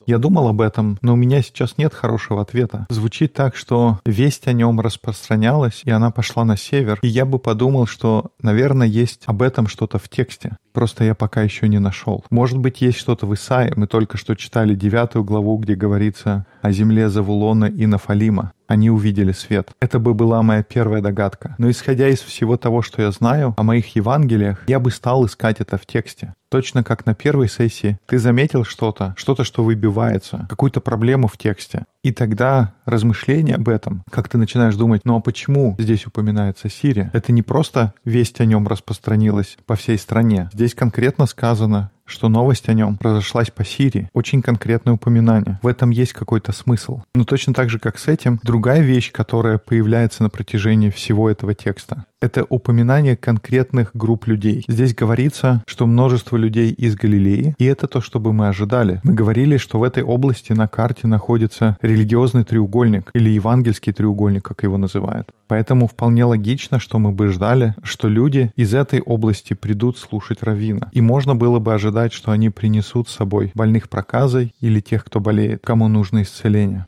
Я 0.05 0.17
думал 0.17 0.47
об 0.47 0.61
этом, 0.61 0.97
но 1.01 1.13
у 1.13 1.15
меня 1.15 1.41
сейчас 1.41 1.77
нет 1.77 1.93
хорошего 1.93 2.41
ответа. 2.41 2.85
Звучит 2.89 3.33
так, 3.33 3.55
что 3.55 3.99
весть 4.05 4.47
о 4.47 4.53
нем 4.53 4.79
распространялась, 4.79 5.81
и 5.85 5.91
она 5.91 6.11
пошла 6.11 6.45
на 6.45 6.57
север. 6.57 6.99
И 7.01 7.07
я 7.07 7.25
бы 7.25 7.39
подумал, 7.39 7.87
что, 7.87 8.31
наверное, 8.41 8.87
есть 8.87 9.23
об 9.25 9.41
этом 9.41 9.67
что-то 9.67 9.97
в 9.97 10.09
тексте. 10.09 10.57
Просто 10.73 11.03
я 11.03 11.15
пока 11.15 11.41
еще 11.41 11.67
не 11.67 11.79
нашел. 11.79 12.23
Может 12.29 12.57
быть, 12.59 12.81
есть 12.81 12.99
что-то 12.99 13.25
в 13.25 13.33
Исаии. 13.33 13.73
Мы 13.75 13.87
только 13.87 14.17
что 14.17 14.35
читали 14.35 14.75
девятую 14.75 15.23
главу, 15.23 15.57
где 15.57 15.75
говорится 15.75 16.45
о 16.61 16.71
земле 16.71 17.09
Завулона 17.09 17.65
и 17.65 17.85
Нафалима. 17.85 18.53
Они 18.69 18.91
увидели 18.91 19.31
свет. 19.31 19.71
Это 19.79 19.97
бы 19.97 20.13
была 20.13 20.43
моя 20.43 20.61
первая 20.61 21.01
догадка. 21.01 21.55
Но 21.57 21.71
исходя 21.71 22.07
из 22.07 22.19
всего 22.19 22.55
того, 22.55 22.83
что 22.83 23.01
я 23.01 23.09
знаю 23.09 23.55
о 23.57 23.63
моих 23.63 23.95
Евангелиях, 23.95 24.63
я 24.67 24.79
бы 24.79 24.91
стал 24.91 25.25
искать 25.25 25.59
это 25.59 25.79
в 25.79 25.87
тексте. 25.87 26.35
Точно 26.51 26.83
как 26.83 27.07
на 27.07 27.15
первой 27.15 27.49
сессии 27.49 27.99
ты 28.05 28.19
заметил 28.19 28.63
что-то, 28.63 29.15
что-то, 29.17 29.43
что 29.43 29.63
выбивается, 29.63 30.45
какую-то 30.49 30.81
проблему 30.81 31.27
в 31.27 31.37
тексте. 31.37 31.85
И 32.03 32.11
тогда 32.11 32.73
размышление 32.85 33.55
об 33.55 33.69
этом, 33.69 34.03
как 34.09 34.29
ты 34.29 34.37
начинаешь 34.37 34.75
думать, 34.75 35.01
ну 35.03 35.17
а 35.17 35.19
почему 35.19 35.75
здесь 35.79 36.05
упоминается 36.05 36.69
Сирия? 36.69 37.09
Это 37.13 37.31
не 37.31 37.41
просто 37.41 37.93
весть 38.05 38.39
о 38.39 38.45
нем 38.45 38.67
распространилась 38.67 39.57
по 39.65 39.75
всей 39.75 39.97
стране. 39.97 40.49
Здесь 40.53 40.75
конкретно 40.75 41.25
сказано, 41.25 41.91
что 42.09 42.29
новость 42.29 42.69
о 42.69 42.73
нем 42.73 42.97
разошлась 43.01 43.51
по 43.51 43.63
Сирии. 43.63 44.09
Очень 44.13 44.41
конкретное 44.41 44.93
упоминание. 44.93 45.59
В 45.61 45.67
этом 45.67 45.91
есть 45.91 46.13
какой-то 46.13 46.51
смысл. 46.51 47.01
Но 47.15 47.23
точно 47.23 47.53
так 47.53 47.69
же, 47.69 47.79
как 47.79 47.97
с 47.97 48.07
этим, 48.07 48.39
другая 48.43 48.81
вещь, 48.81 49.11
которая 49.11 49.57
появляется 49.57 50.23
на 50.23 50.29
протяжении 50.29 50.89
всего 50.89 51.29
этого 51.29 51.53
текста, 51.53 52.05
это 52.21 52.45
упоминание 52.49 53.15
конкретных 53.15 53.91
групп 53.93 54.27
людей. 54.27 54.65
Здесь 54.67 54.93
говорится, 54.93 55.63
что 55.65 55.87
множество 55.87 56.35
людей 56.35 56.71
из 56.71 56.95
Галилеи, 56.95 57.55
и 57.57 57.65
это 57.65 57.87
то, 57.87 58.01
что 58.01 58.19
бы 58.19 58.33
мы 58.33 58.49
ожидали. 58.49 58.99
Мы 59.03 59.13
говорили, 59.13 59.57
что 59.57 59.79
в 59.79 59.83
этой 59.83 60.03
области 60.03 60.51
на 60.51 60.67
карте 60.67 61.07
находится 61.07 61.77
религиозный 61.81 62.43
треугольник 62.43 63.09
или 63.13 63.29
евангельский 63.29 63.93
треугольник, 63.93 64.43
как 64.43 64.63
его 64.63 64.77
называют. 64.77 65.29
Поэтому 65.47 65.87
вполне 65.87 66.25
логично, 66.25 66.79
что 66.79 66.99
мы 66.99 67.11
бы 67.11 67.29
ждали, 67.29 67.73
что 67.83 68.07
люди 68.07 68.51
из 68.55 68.73
этой 68.73 69.01
области 69.01 69.53
придут 69.53 69.97
слушать 69.97 70.43
Равина. 70.43 70.89
И 70.91 71.01
можно 71.01 71.35
было 71.35 71.59
бы 71.59 71.73
ожидать, 71.73 72.13
что 72.13 72.31
они 72.31 72.49
принесут 72.49 73.09
с 73.09 73.15
собой 73.15 73.51
больных 73.55 73.89
проказой 73.89 74.53
или 74.59 74.79
тех, 74.79 75.05
кто 75.05 75.19
болеет, 75.19 75.61
кому 75.63 75.87
нужно 75.87 76.21
исцеление. 76.21 76.85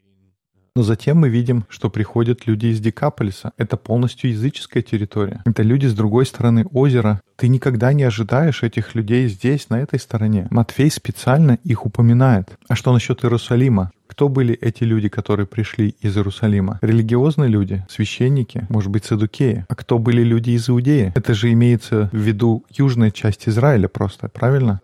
Но 0.73 0.84
затем 0.84 1.17
мы 1.17 1.27
видим, 1.27 1.65
что 1.67 1.89
приходят 1.89 2.47
люди 2.47 2.67
из 2.67 2.79
Декаполиса. 2.79 3.51
Это 3.57 3.75
полностью 3.75 4.29
языческая 4.29 4.81
территория. 4.81 5.41
Это 5.43 5.63
люди 5.63 5.86
с 5.86 5.93
другой 5.93 6.25
стороны 6.25 6.65
озера. 6.71 7.19
Ты 7.36 7.49
никогда 7.49 7.91
не 7.91 8.03
ожидаешь 8.03 8.63
этих 8.63 8.95
людей 8.95 9.27
здесь, 9.27 9.69
на 9.69 9.81
этой 9.81 9.99
стороне. 9.99 10.47
Матфей 10.49 10.89
специально 10.89 11.57
их 11.65 11.86
упоминает. 11.86 12.57
А 12.69 12.75
что 12.75 12.93
насчет 12.93 13.25
Иерусалима? 13.25 13.91
Кто 14.07 14.29
были 14.29 14.55
эти 14.55 14.86
люди, 14.86 15.10
которые 15.10 15.45
пришли 15.45 15.93
из 15.99 16.15
Иерусалима? 16.15 16.79
Религиозные 16.81 17.49
люди, 17.49 17.86
священники, 17.89 18.65
может 18.69 18.91
быть, 18.91 19.03
садукеи. 19.03 19.65
А 19.67 19.75
кто 19.75 19.99
были 19.99 20.23
люди 20.23 20.51
из 20.51 20.69
Иудеи? 20.69 21.12
Это 21.15 21.34
же 21.34 21.51
имеется 21.51 22.10
в 22.13 22.17
виду 22.17 22.63
южная 22.69 23.12
часть 23.12 23.49
Израиля 23.49 23.89
просто, 23.89 24.29
правильно? 24.29 24.79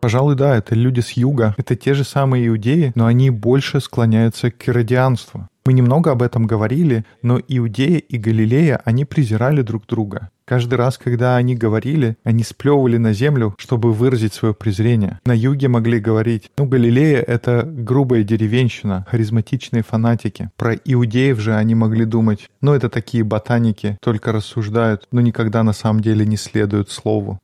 Пожалуй, 0.00 0.34
да, 0.34 0.56
это 0.56 0.74
люди 0.74 1.00
с 1.00 1.12
юга. 1.12 1.54
Это 1.58 1.76
те 1.76 1.94
же 1.94 2.04
самые 2.04 2.48
иудеи, 2.48 2.92
но 2.94 3.06
они 3.06 3.30
больше 3.30 3.80
склоняются 3.80 4.50
к 4.50 4.68
иродианству. 4.68 5.48
Мы 5.66 5.74
немного 5.74 6.10
об 6.10 6.22
этом 6.22 6.46
говорили, 6.46 7.04
но 7.22 7.38
Иудея 7.46 7.98
и 7.98 8.16
Галилея, 8.16 8.80
они 8.84 9.04
презирали 9.04 9.60
друг 9.60 9.86
друга. 9.86 10.30
Каждый 10.46 10.74
раз, 10.74 10.98
когда 10.98 11.36
они 11.36 11.54
говорили, 11.54 12.16
они 12.24 12.42
сплевывали 12.42 12.96
на 12.96 13.12
землю, 13.12 13.54
чтобы 13.58 13.92
выразить 13.92 14.34
свое 14.34 14.52
презрение. 14.52 15.20
На 15.24 15.32
юге 15.32 15.68
могли 15.68 16.00
говорить, 16.00 16.50
ну, 16.58 16.64
Галилея— 16.64 17.20
это 17.26 17.62
грубая 17.64 18.24
деревенщина, 18.24 19.06
харизматичные 19.08 19.84
фанатики. 19.84 20.50
Про 20.56 20.74
иудеев 20.74 21.38
же 21.38 21.54
они 21.54 21.74
могли 21.74 22.04
думать, 22.04 22.48
ну, 22.60 22.72
это 22.72 22.88
такие 22.88 23.22
ботаники, 23.22 23.96
только 24.02 24.32
рассуждают, 24.32 25.06
но 25.12 25.20
никогда 25.20 25.62
на 25.62 25.72
самом 25.72 26.00
деле 26.00 26.26
не 26.26 26.36
следуют 26.36 26.90
слову. 26.90 27.38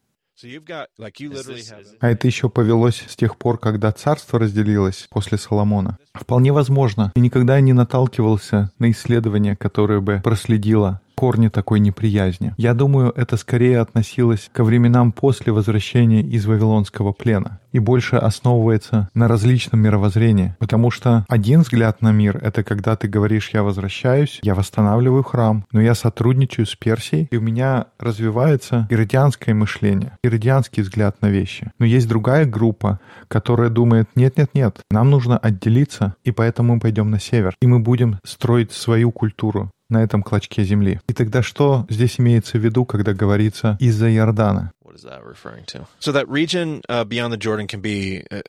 А 2.01 2.09
это 2.11 2.27
еще 2.27 2.51
повелось 2.51 3.05
с 3.09 3.17
тех 3.17 3.39
пор, 3.39 3.59
когда 3.59 3.91
царство 3.93 4.39
разделилось 4.39 5.07
после 5.11 5.39
Соломона. 5.39 5.99
Вполне 6.13 6.53
возможно. 6.53 7.13
И 7.15 7.21
никогда 7.21 7.61
не 7.61 7.73
наталкивался 7.73 8.71
на 8.79 8.91
исследование, 8.91 9.57
которое 9.57 10.01
бы 10.01 10.21
проследило 10.23 11.01
корни 11.17 11.49
такой 11.49 11.81
неприязни. 11.81 12.55
Я 12.59 12.75
думаю, 12.75 13.13
это 13.17 13.37
скорее 13.37 13.81
относилось 13.81 14.51
ко 14.53 14.63
временам 14.63 15.13
после 15.13 15.53
возвращения 15.53 16.21
из 16.21 16.47
Вавилонского 16.47 17.13
плена 17.13 17.59
и 17.73 17.79
больше 17.79 18.17
основывается 18.17 19.09
на 19.15 19.29
различном 19.29 19.81
мировоззрении, 19.81 20.55
потому 20.59 20.91
что 20.91 21.25
один 21.29 21.61
взгляд 21.61 22.01
на 22.03 22.13
мир— 22.13 22.39
это 22.43 22.63
когда 22.63 22.97
ты 22.97 23.09
говоришь 23.09 23.51
«я 23.53 23.63
возвращаюсь», 23.63 24.41
«я 24.43 24.55
восстанавливаю 24.55 25.23
храм», 25.23 25.65
но 25.73 25.81
я 25.81 25.95
сотрудничаю 25.95 26.67
с 26.67 26.75
Персией, 26.75 27.29
и 27.31 27.37
у 27.37 27.41
меня 27.41 27.87
развивается 27.99 28.87
иродианское 28.91 29.55
мышление, 29.55 30.19
иродианский 30.23 30.83
взгляд 30.83 31.21
на 31.21 31.29
вещи. 31.29 31.71
Но 31.79 31.87
есть 31.87 32.09
другая 32.09 32.47
группа, 32.47 33.01
которая 33.29 33.69
думает 33.69 34.09
«нет-нет-нет, 34.15 34.81
нам 34.91 35.11
нужно 35.11 35.37
отделиться, 35.37 36.15
и 36.25 36.31
поэтому 36.31 36.75
мы 36.75 36.81
пойдем 36.81 37.11
на 37.11 37.21
север, 37.21 37.55
и 37.61 37.67
мы 37.67 37.79
будем 37.81 38.19
строить 38.25 38.73
свою 38.73 39.13
культуру, 39.13 39.71
на 39.89 40.03
этом 40.03 40.23
клочке 40.23 40.65
земли. 40.65 41.01
И 41.09 41.13
тогда 41.13 41.43
что 41.43 41.87
здесь 41.89 42.19
имеется 42.19 42.59
в 42.59 42.61
виду, 42.61 42.85
когда 42.85 43.13
говорится 43.13 43.77
«из-за 43.81 44.11
Иордана»? 44.15 44.73
Is 44.97 45.05
that 45.05 45.23
referring 45.27 45.67
to? 45.67 45.87
So 46.01 46.11
that 46.13 46.27
region 46.27 46.81
uh, 46.89 47.05
beyond 47.05 47.31
the 47.31 47.37
Jordan 47.37 47.67
can 47.67 47.83
be, 47.83 48.25
uh, 48.31 48.41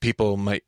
people 0.00 0.36
might 0.36 0.64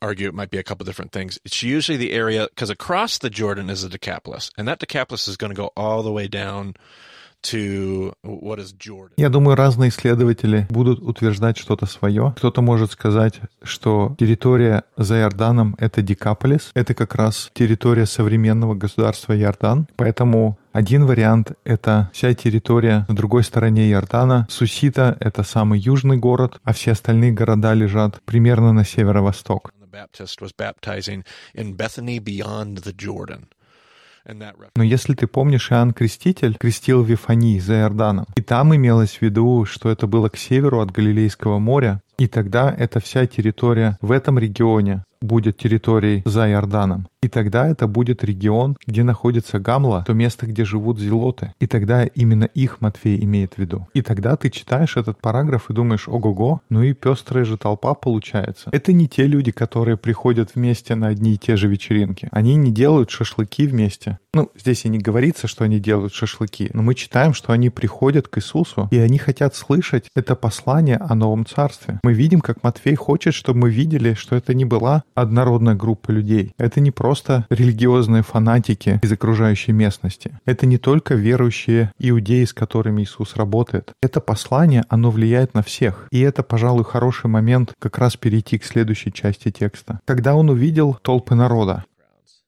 argue 0.00 0.28
it 0.28 0.34
might 0.34 0.50
be 0.50 0.58
a 0.58 0.62
couple 0.62 0.86
different 0.86 1.10
things. 1.10 1.40
It's 1.44 1.64
usually 1.64 1.98
the 1.98 2.12
area, 2.12 2.46
because 2.48 2.70
across 2.70 3.18
the 3.18 3.30
Jordan 3.30 3.68
is 3.68 3.82
the 3.82 3.88
Decapolis, 3.88 4.52
and 4.56 4.68
that 4.68 4.78
Decapolis 4.78 5.26
is 5.26 5.36
going 5.36 5.50
to 5.50 5.56
go 5.56 5.72
all 5.76 6.04
the 6.04 6.12
way 6.12 6.28
down 6.28 6.76
Я 9.16 9.28
думаю, 9.28 9.56
разные 9.56 9.90
исследователи 9.90 10.66
будут 10.70 11.00
утверждать 11.00 11.58
что-то 11.58 11.86
свое. 11.86 12.32
Кто-то 12.36 12.62
может 12.62 12.92
сказать, 12.92 13.40
что 13.62 14.14
территория 14.18 14.84
за 14.96 15.20
Иорданом— 15.20 15.76
это 15.78 16.02
Декаполис. 16.02 16.70
Это 16.74 16.94
как 16.94 17.14
раз 17.14 17.50
территория 17.52 18.06
современного 18.06 18.74
государства 18.74 19.38
Иордан. 19.38 19.86
Поэтому 19.96 20.58
один 20.72 21.06
вариант— 21.06 21.52
это 21.64 22.10
вся 22.12 22.34
территория 22.34 23.04
на 23.08 23.14
другой 23.14 23.44
стороне 23.44 23.90
Иордана. 23.90 24.46
Сусита— 24.50 25.16
это 25.20 25.42
самый 25.42 25.78
южный 25.78 26.16
город, 26.16 26.58
а 26.64 26.72
все 26.72 26.92
остальные 26.92 27.32
города 27.32 27.74
лежат 27.74 28.20
примерно 28.24 28.72
на 28.72 28.84
северо-восток. 28.84 29.72
Baptist 29.94 30.40
was 30.40 30.50
baptizing 30.52 31.24
in 31.54 31.76
Bethany 31.76 32.18
beyond 32.18 32.78
the 32.78 32.92
Jordan. 32.92 33.46
Но 34.76 34.82
если 34.82 35.14
ты 35.14 35.26
помнишь, 35.26 35.70
Иоанн 35.70 35.92
Креститель 35.92 36.56
крестил 36.58 37.02
в 37.02 37.08
Вифании 37.08 37.58
за 37.58 37.74
Иорданом. 37.80 38.26
И 38.36 38.42
там 38.42 38.74
имелось 38.74 39.18
в 39.18 39.22
виду, 39.22 39.64
что 39.64 39.90
это 39.90 40.06
было 40.06 40.28
к 40.28 40.36
северу 40.36 40.80
от 40.80 40.90
Галилейского 40.90 41.58
моря. 41.58 42.00
И 42.18 42.26
тогда 42.28 42.72
эта 42.72 43.00
вся 43.00 43.26
территория 43.26 43.98
в 44.00 44.12
этом 44.12 44.38
регионе 44.38 45.04
будет 45.20 45.56
территорией 45.58 46.22
за 46.24 46.48
Иорданом. 46.50 47.08
И 47.24 47.28
тогда 47.28 47.66
это 47.68 47.86
будет 47.86 48.22
регион, 48.22 48.76
где 48.86 49.02
находится 49.02 49.58
Гамла, 49.58 50.04
то 50.06 50.12
место, 50.12 50.44
где 50.44 50.66
живут 50.66 50.98
зелоты. 50.98 51.54
И 51.58 51.66
тогда 51.66 52.04
именно 52.04 52.44
их 52.44 52.82
Матфей 52.82 53.24
имеет 53.24 53.54
в 53.54 53.58
виду. 53.58 53.88
И 53.94 54.02
тогда 54.02 54.36
ты 54.36 54.50
читаешь 54.50 54.98
этот 54.98 55.22
параграф 55.22 55.70
и 55.70 55.72
думаешь, 55.72 56.06
ого-го, 56.06 56.60
ну 56.68 56.82
и 56.82 56.92
пестрая 56.92 57.46
же 57.46 57.56
толпа 57.56 57.94
получается. 57.94 58.68
Это 58.72 58.92
не 58.92 59.08
те 59.08 59.26
люди, 59.26 59.52
которые 59.52 59.96
приходят 59.96 60.50
вместе 60.54 60.96
на 60.96 61.06
одни 61.06 61.32
и 61.32 61.38
те 61.38 61.56
же 61.56 61.66
вечеринки. 61.66 62.28
Они 62.30 62.56
не 62.56 62.70
делают 62.70 63.10
шашлыки 63.10 63.66
вместе. 63.66 64.18
Ну, 64.34 64.50
здесь 64.54 64.84
и 64.84 64.88
не 64.90 64.98
говорится, 64.98 65.46
что 65.46 65.64
они 65.64 65.78
делают 65.78 66.12
шашлыки, 66.12 66.68
но 66.74 66.82
мы 66.82 66.94
читаем, 66.94 67.32
что 67.32 67.52
они 67.52 67.70
приходят 67.70 68.28
к 68.28 68.36
Иисусу, 68.36 68.88
и 68.90 68.98
они 68.98 69.16
хотят 69.16 69.54
слышать 69.54 70.08
это 70.14 70.34
послание 70.34 70.96
о 70.96 71.14
новом 71.14 71.46
царстве. 71.46 72.00
Мы 72.02 72.12
видим, 72.12 72.40
как 72.40 72.62
Матфей 72.64 72.96
хочет, 72.96 73.32
чтобы 73.32 73.60
мы 73.60 73.70
видели, 73.70 74.12
что 74.12 74.36
это 74.36 74.52
не 74.52 74.64
была 74.64 75.04
однородная 75.14 75.74
группа 75.74 76.10
людей. 76.10 76.52
Это 76.58 76.80
не 76.80 76.90
просто 76.90 77.13
религиозные 77.50 78.22
фанатики 78.22 79.00
из 79.02 79.12
окружающей 79.12 79.72
местности. 79.72 80.38
Это 80.44 80.66
не 80.66 80.78
только 80.78 81.14
верующие 81.14 81.92
иудеи, 81.98 82.44
с 82.44 82.52
которыми 82.52 83.02
Иисус 83.02 83.36
работает. 83.36 83.92
Это 84.02 84.20
послание, 84.20 84.84
оно 84.88 85.10
влияет 85.10 85.54
на 85.54 85.62
всех. 85.62 86.08
И 86.10 86.20
это, 86.20 86.42
пожалуй, 86.42 86.84
хороший 86.84 87.26
момент 87.26 87.72
как 87.78 87.98
раз 87.98 88.16
перейти 88.16 88.58
к 88.58 88.64
следующей 88.64 89.12
части 89.12 89.50
текста. 89.50 90.00
Когда 90.04 90.34
он 90.34 90.50
увидел 90.50 90.94
толпы 91.02 91.34
народа, 91.34 91.84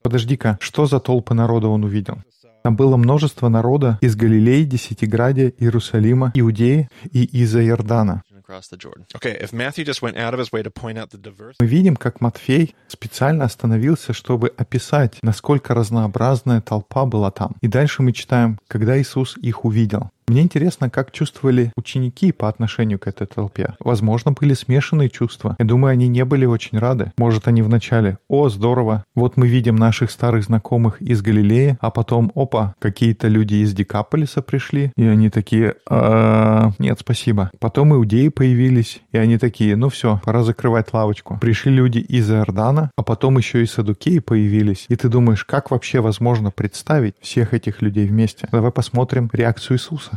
Подожди-ка, 0.03 0.57
что 0.61 0.87
за 0.87 1.01
толпы 1.01 1.35
народа 1.35 1.67
он 1.67 1.83
увидел? 1.83 2.19
Там 2.63 2.75
было 2.75 2.97
множество 2.97 3.49
народа 3.49 3.99
из 4.01 4.17
Галилеи, 4.17 4.65
Десятиградия, 4.65 5.53
Иерусалима, 5.59 6.33
Иудеи 6.35 6.89
и 7.13 7.25
из-за 7.43 7.65
Иордана. 7.65 8.23
Across 8.49 8.69
the 8.69 8.77
Jordan. 8.77 9.07
Okay, 9.17 9.37
if 9.41 9.53
Matthew 9.53 9.85
just 9.85 10.03
went 10.03 10.17
out 10.17 10.33
of 10.33 10.39
his 10.39 10.53
way 10.53 10.63
to 10.63 10.71
point 10.71 10.97
out 10.99 11.11
the 11.11 11.19
diversity, 11.19 11.57
Мы 11.59 11.67
видим, 11.67 11.97
как 11.97 12.21
Матфей 12.21 12.77
специально 12.87 13.45
остановился, 13.45 14.13
чтобы 14.13 14.53
описать, 14.57 15.19
насколько 15.23 15.75
разнообразная 15.75 16.61
толпа 16.61 17.07
была 17.07 17.33
там. 17.33 17.57
И 17.61 17.67
дальше 17.67 18.03
мы 18.03 18.13
читаем, 18.13 18.61
когда 18.69 19.01
Иисус 19.01 19.37
их 19.39 19.65
увидел. 19.65 20.11
Мне 20.29 20.43
интересно, 20.43 20.91
как 20.91 21.13
чувствовали 21.13 21.71
ученики 21.77 22.33
по 22.33 22.49
отношению 22.49 22.99
к 22.99 23.07
этой 23.07 23.29
толпе. 23.29 23.75
Возможно, 23.79 24.33
были 24.33 24.55
смешанные 24.55 25.09
чувства. 25.09 25.55
Я 25.61 25.65
думаю, 25.65 25.93
они 25.93 26.09
не 26.09 26.25
были 26.25 26.47
очень 26.47 26.79
рады. 26.79 27.13
Может, 27.17 27.47
они 27.47 27.63
вначале 27.63 28.19
«О, 28.29 28.49
здорово! 28.49 29.05
Вот 29.15 29.37
мы 29.37 29.47
видим 29.47 29.77
наших 29.77 30.11
старых 30.11 30.43
знакомых 30.45 31.01
из 31.01 31.23
Галилеи», 31.23 31.79
а 31.81 31.93
потом 31.93 32.33
«Опа, 32.35 32.75
какие-то 32.81 33.29
люди 33.29 33.55
из 33.55 33.73
Декаполиса 33.73 34.43
пришли». 34.43 34.91
И 34.97 35.05
они 35.05 35.31
такие 35.31 35.77
«А, 35.89 36.73
«Нет, 36.81 36.99
спасибо». 37.01 37.53
Потом 37.61 37.95
иудеи 37.95 38.29
появились, 38.29 39.03
и 39.13 39.19
они 39.19 39.39
такие 39.39 39.77
«Ну 39.77 39.91
все, 39.91 40.21
пора 40.25 40.43
закрывать 40.43 40.93
лавочку». 40.93 41.39
Пришли 41.41 41.71
люди 41.71 41.99
из 41.99 42.29
Иордана, 42.29 42.91
а 42.97 43.03
потом 43.05 43.39
еще 43.39 43.63
и 43.63 43.67
садукеи 43.67 44.19
появились. 44.19 44.87
И 44.89 44.97
ты 44.97 45.09
думаешь, 45.09 45.45
как 45.45 45.71
вообще 45.71 46.01
возможно 46.01 46.51
представить 46.51 47.15
всех 47.21 47.55
этих 47.55 47.81
людей 47.81 48.09
вместе? 48.09 48.49
Давай 48.51 48.73
посмотрим 48.73 49.31
реакцию 49.33 49.77
Иисуса. 49.77 50.16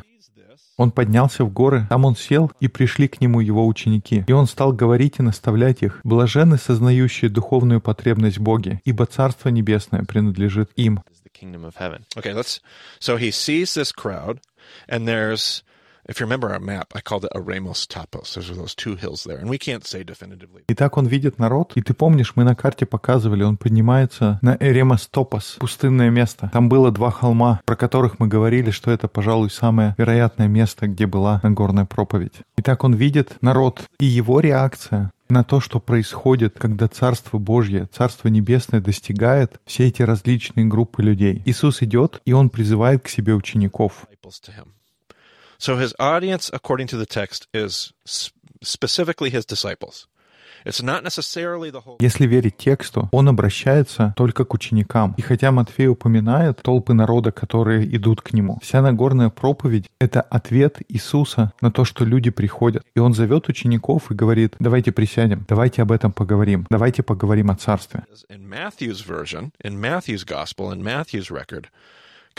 Он 0.79 0.91
поднялся 0.91 1.43
в 1.43 1.51
горы, 1.51 1.85
там 1.89 2.05
он 2.05 2.15
сел, 2.15 2.53
и 2.61 2.69
пришли 2.69 3.09
к 3.09 3.19
нему 3.19 3.41
его 3.41 3.67
ученики. 3.67 4.23
И 4.25 4.31
он 4.31 4.47
стал 4.47 4.71
говорить 4.71 5.15
и 5.19 5.21
наставлять 5.21 5.81
их, 5.81 5.99
блаженны, 6.05 6.57
сознающие 6.57 7.29
духовную 7.29 7.81
потребность 7.81 8.37
в 8.37 8.41
Боге, 8.41 8.79
ибо 8.85 9.05
Царство 9.05 9.49
Небесное 9.49 10.05
принадлежит 10.05 10.71
им. 10.77 11.01
And 14.87 15.05
there's, 15.05 15.63
if 16.09 16.19
you 16.19 16.25
remember 16.25 16.51
our 16.51 16.59
map, 16.59 16.87
I 16.95 17.01
called 17.01 17.23
it 17.25 17.31
a 17.35 17.39
Ramos 17.39 17.85
Tapos. 17.87 18.33
There's 18.33 18.49
those 18.49 18.75
two 18.75 18.95
hills 18.95 19.23
there, 19.23 19.37
and 19.37 19.49
we 19.49 19.57
can't 19.57 19.85
say 19.85 20.03
definitively. 20.03 20.63
Итак, 20.67 20.97
он 20.97 21.05
видит 21.07 21.39
народ, 21.39 21.73
и 21.75 21.81
ты 21.81 21.93
помнишь, 21.93 22.33
мы 22.35 22.43
на 22.43 22.55
карте 22.55 22.85
показывали, 22.85 23.43
он 23.43 23.57
поднимается 23.57 24.39
на 24.41 24.57
Эремастопос, 24.59 25.57
пустынное 25.59 26.09
место. 26.09 26.49
Там 26.51 26.67
было 26.69 26.91
два 26.91 27.11
холма, 27.11 27.61
про 27.65 27.75
которых 27.75 28.19
мы 28.19 28.27
говорили, 28.27 28.71
что 28.71 28.91
это, 28.91 29.07
пожалуй, 29.07 29.49
самое 29.49 29.95
вероятное 29.97 30.47
место, 30.47 30.87
где 30.87 31.05
была 31.05 31.39
Нагорная 31.43 31.85
проповедь. 31.85 32.33
Итак, 32.57 32.83
он 32.83 32.93
видит 32.93 33.37
народ, 33.41 33.83
и 33.99 34.05
его 34.05 34.39
реакция 34.39 35.11
на 35.29 35.43
то, 35.43 35.59
что 35.59 35.79
происходит, 35.79 36.57
когда 36.57 36.87
Царство 36.87 37.37
Божье, 37.37 37.87
Царство 37.93 38.29
Небесное 38.29 38.81
достигает 38.81 39.59
все 39.65 39.87
эти 39.87 40.01
различные 40.01 40.65
группы 40.65 41.03
людей. 41.03 41.43
Иисус 41.45 41.83
идет, 41.83 42.21
и 42.25 42.33
Он 42.33 42.49
призывает 42.49 43.03
к 43.03 43.09
себе 43.09 43.35
учеников. 43.35 44.07
So 45.59 45.75
his 45.75 45.93
audience, 45.99 46.49
according 46.53 46.87
to 46.87 46.97
the 46.97 47.05
text, 47.05 47.47
is 47.53 47.91
specifically 48.61 49.29
his 49.29 49.45
disciples. 49.45 50.07
It's 50.65 50.81
not 50.81 51.03
necessarily 51.03 51.69
the 51.69 51.81
whole. 51.81 51.97
Если 51.99 52.27
верить 52.27 52.57
тексту, 52.57 53.09
он 53.11 53.27
обращается 53.27 54.13
только 54.15 54.45
к 54.45 54.53
ученикам. 54.53 55.13
И 55.17 55.21
хотя 55.21 55.51
Матфей 55.51 55.87
упоминает 55.87 56.61
толпы 56.61 56.93
народа, 56.93 57.31
которые 57.31 57.93
идут 57.95 58.21
к 58.21 58.33
нему, 58.33 58.57
вся 58.61 58.81
Нагорная 58.81 59.29
проповедь— 59.29 59.89
это 59.99 60.21
ответ 60.21 60.77
Иисуса 60.87 61.51
на 61.59 61.71
то, 61.71 61.83
что 61.83 62.05
люди 62.05 62.29
приходят. 62.29 62.83
И 62.95 62.99
он 62.99 63.13
зовет 63.13 63.49
учеников 63.49 64.11
и 64.11 64.13
говорит, 64.13 64.55
давайте 64.59 64.91
присядем, 64.93 65.45
давайте 65.47 65.81
об 65.81 65.91
этом 65.91 66.13
поговорим, 66.13 66.65
давайте 66.69 67.03
поговорим 67.03 67.51
о 67.51 67.55
Царстве. 67.55 68.03
In 68.29 68.47
Matthew's 68.47 69.01
version, 69.05 69.51
in 69.63 69.79
Matthew's 69.79 70.23
gospel, 70.25 70.71
in 70.71 70.81
Matthew's 70.81 71.29
record, 71.29 71.67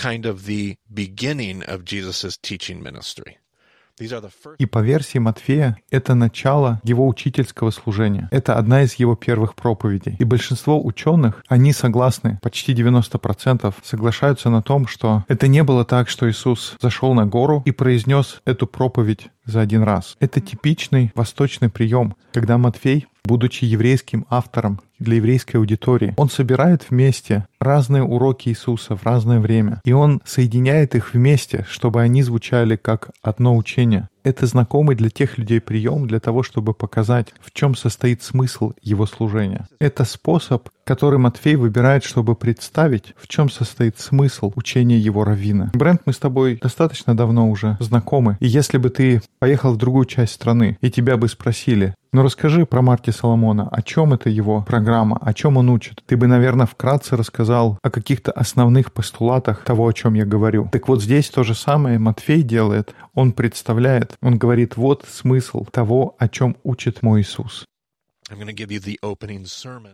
kind 0.00 0.24
of 0.24 0.46
the 0.46 0.76
beginning 0.88 1.62
of 1.64 1.84
Jesus' 1.84 2.38
teaching 2.38 2.82
ministry. 2.82 3.36
И 4.58 4.64
по 4.64 4.78
версии 4.78 5.18
Матфея, 5.18 5.76
это 5.90 6.14
начало 6.14 6.80
его 6.82 7.06
учительского 7.06 7.70
служения. 7.70 8.28
Это 8.30 8.56
одна 8.56 8.82
из 8.82 8.94
его 8.94 9.14
первых 9.14 9.54
проповедей. 9.54 10.16
И 10.18 10.24
большинство 10.24 10.82
ученых, 10.82 11.44
они 11.48 11.74
согласны, 11.74 12.38
почти 12.40 12.72
90% 12.72 13.74
соглашаются 13.82 14.48
на 14.48 14.62
том, 14.62 14.86
что 14.86 15.24
это 15.28 15.48
не 15.48 15.62
было 15.62 15.84
так, 15.84 16.08
что 16.08 16.30
Иисус 16.30 16.76
зашел 16.80 17.12
на 17.12 17.26
гору 17.26 17.62
и 17.66 17.72
произнес 17.72 18.40
эту 18.46 18.66
проповедь 18.66 19.28
за 19.44 19.60
один 19.60 19.82
раз. 19.82 20.16
Это 20.20 20.40
типичный 20.40 21.12
восточный 21.14 21.68
прием, 21.68 22.14
когда 22.32 22.58
Матфей 22.58 23.06
будучи 23.24 23.64
еврейским 23.64 24.26
автором 24.28 24.80
для 24.98 25.16
еврейской 25.16 25.56
аудитории. 25.56 26.14
Он 26.16 26.28
собирает 26.28 26.86
вместе 26.90 27.46
разные 27.60 28.02
уроки 28.02 28.48
Иисуса 28.48 28.96
в 28.96 29.04
разное 29.04 29.40
время, 29.40 29.80
и 29.84 29.92
он 29.92 30.20
соединяет 30.24 30.94
их 30.94 31.14
вместе, 31.14 31.66
чтобы 31.68 32.00
они 32.00 32.22
звучали 32.22 32.76
как 32.76 33.10
одно 33.22 33.56
учение. 33.56 34.08
Это 34.22 34.46
знакомый 34.46 34.96
для 34.96 35.08
тех 35.10 35.38
людей 35.38 35.60
прием 35.60 36.06
для 36.06 36.20
того, 36.20 36.42
чтобы 36.42 36.74
показать, 36.74 37.28
в 37.40 37.52
чем 37.52 37.74
состоит 37.74 38.22
смысл 38.22 38.72
его 38.82 39.06
служения. 39.06 39.66
Это 39.78 40.04
способ, 40.04 40.68
который 40.84 41.18
Матфей 41.18 41.56
выбирает, 41.56 42.04
чтобы 42.04 42.34
представить, 42.34 43.14
в 43.16 43.28
чем 43.28 43.48
состоит 43.48 43.98
смысл 43.98 44.52
учения 44.56 44.98
его 44.98 45.24
раввина. 45.24 45.70
Брент, 45.72 46.02
мы 46.04 46.12
с 46.12 46.18
тобой 46.18 46.58
достаточно 46.60 47.16
давно 47.16 47.48
уже 47.48 47.76
знакомы, 47.80 48.36
и 48.40 48.46
если 48.46 48.78
бы 48.78 48.90
ты 48.90 49.22
поехал 49.38 49.72
в 49.72 49.76
другую 49.78 50.04
часть 50.04 50.34
страны, 50.34 50.76
и 50.80 50.90
тебя 50.90 51.16
бы 51.16 51.28
спросили, 51.28 51.94
ну 52.12 52.22
расскажи 52.22 52.66
про 52.66 52.82
Марти 52.82 53.10
Соломона, 53.10 53.68
о 53.68 53.82
чем 53.82 54.12
это 54.12 54.28
его 54.28 54.62
программа, 54.62 55.18
о 55.20 55.32
чем 55.32 55.56
он 55.56 55.70
учит. 55.70 56.02
Ты 56.06 56.16
бы, 56.16 56.26
наверное, 56.26 56.66
вкратце 56.66 57.16
рассказал 57.16 57.78
о 57.82 57.90
каких-то 57.90 58.32
основных 58.32 58.92
постулатах 58.92 59.64
того, 59.64 59.86
о 59.86 59.92
чем 59.92 60.14
я 60.14 60.24
говорю. 60.24 60.68
Так 60.72 60.88
вот 60.88 61.02
здесь 61.02 61.30
то 61.30 61.42
же 61.42 61.54
самое 61.54 61.98
Матфей 61.98 62.42
делает. 62.42 62.94
Он 63.14 63.32
представляет, 63.32 64.16
он 64.22 64.38
говорит, 64.38 64.76
вот 64.76 65.04
смысл 65.08 65.64
того, 65.64 66.16
о 66.18 66.28
чем 66.28 66.56
учит 66.64 67.02
мой 67.02 67.22
Иисус. 67.22 67.64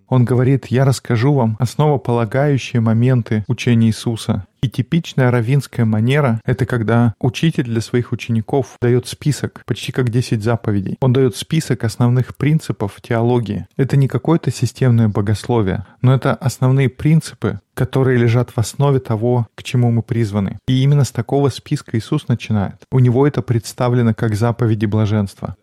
Он 0.08 0.24
говорит, 0.24 0.66
я 0.66 0.84
расскажу 0.84 1.32
вам 1.32 1.56
основополагающие 1.58 2.80
моменты 2.80 3.44
учения 3.48 3.88
Иисуса. 3.88 4.46
И 4.62 4.68
типичная 4.68 5.30
равинская 5.30 5.86
манера— 5.86 6.40
это 6.44 6.66
когда 6.66 7.14
учитель 7.20 7.64
для 7.64 7.80
своих 7.80 8.12
учеников 8.12 8.76
дает 8.80 9.06
список, 9.06 9.62
почти 9.64 9.92
как 9.92 10.10
10 10.10 10.42
заповедей. 10.42 10.96
Он 11.00 11.12
дает 11.12 11.36
список 11.36 11.84
основных 11.84 12.36
принципов 12.36 12.98
теологии. 13.00 13.66
Это 13.76 13.96
не 13.96 14.08
какое-то 14.08 14.50
системное 14.50 15.08
богословие, 15.08 15.86
но 16.02 16.14
это 16.14 16.34
основные 16.34 16.88
принципы, 16.88 17.60
которые 17.74 18.18
лежат 18.18 18.50
в 18.50 18.58
основе 18.58 18.98
того, 18.98 19.46
к 19.54 19.62
чему 19.62 19.90
мы 19.90 20.02
призваны. 20.02 20.58
И 20.66 20.82
именно 20.82 21.04
с 21.04 21.12
такого 21.12 21.48
списка 21.50 21.96
Иисус 21.96 22.26
начинает. 22.28 22.76
У 22.90 22.98
него 22.98 23.26
это 23.26 23.42
представлено 23.42 24.14
как 24.14 24.34
заповеди 24.34 24.86
блаженства. 24.86 25.56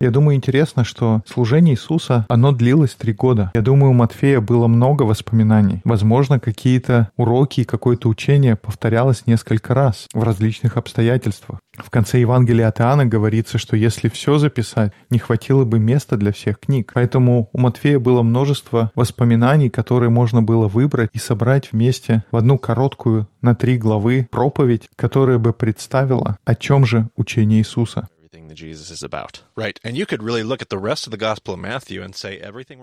Я 0.00 0.10
думаю, 0.10 0.36
интересно, 0.36 0.84
что 0.84 1.22
служение 1.26 1.74
Иисуса, 1.74 2.26
оно 2.28 2.52
длилось 2.52 2.94
три 2.94 3.12
года. 3.12 3.50
Я 3.54 3.62
думаю, 3.62 3.90
у 3.90 3.94
Матфея 3.94 4.40
было 4.40 4.66
много 4.66 5.02
воспоминаний. 5.02 5.80
Возможно, 5.84 6.40
какие-то 6.40 7.10
уроки 7.16 7.60
и 7.60 7.64
какое-то 7.64 8.08
учение 8.08 8.56
повторялось 8.56 9.26
несколько 9.26 9.74
раз 9.74 10.06
в 10.12 10.22
различных 10.22 10.76
обстоятельствах. 10.76 11.60
В 11.76 11.90
конце 11.90 12.20
Евангелия 12.20 12.68
от 12.68 12.80
Иоанна 12.80 13.06
говорится, 13.06 13.58
что 13.58 13.76
если 13.76 14.08
все 14.08 14.38
записать, 14.38 14.92
не 15.10 15.18
хватило 15.18 15.64
бы 15.64 15.78
места 15.78 16.16
для 16.16 16.32
всех 16.32 16.58
книг. 16.58 16.92
Поэтому 16.94 17.48
у 17.52 17.58
Матфея 17.58 17.98
было 17.98 18.22
множество 18.22 18.90
воспоминаний, 18.94 19.70
которые 19.70 20.10
можно 20.10 20.42
было 20.42 20.68
выбрать 20.68 21.10
и 21.12 21.18
собрать 21.18 21.72
вместе 21.72 22.24
в 22.30 22.36
одну 22.36 22.58
короткую 22.58 23.28
на 23.42 23.54
три 23.54 23.78
главы 23.78 24.28
проповедь, 24.30 24.88
которая 24.96 25.38
бы 25.38 25.52
представила, 25.52 26.38
о 26.44 26.54
чем 26.54 26.84
же 26.84 27.08
учение 27.18 27.60
Иисуса. 27.60 28.08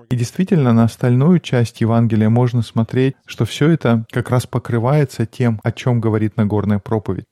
И 0.09 0.15
действительно, 0.15 0.73
на 0.73 0.83
остальную 0.83 1.39
часть 1.39 1.81
Евангелия 1.81 2.29
можно 2.29 2.61
смотреть, 2.61 3.15
что 3.25 3.45
все 3.45 3.69
это 3.69 4.05
как 4.11 4.29
раз 4.29 4.45
покрывается 4.47 5.25
тем, 5.25 5.59
о 5.63 5.71
чем 5.71 6.01
говорит 6.01 6.37
Нагорная 6.37 6.79
проповедь. 6.79 7.25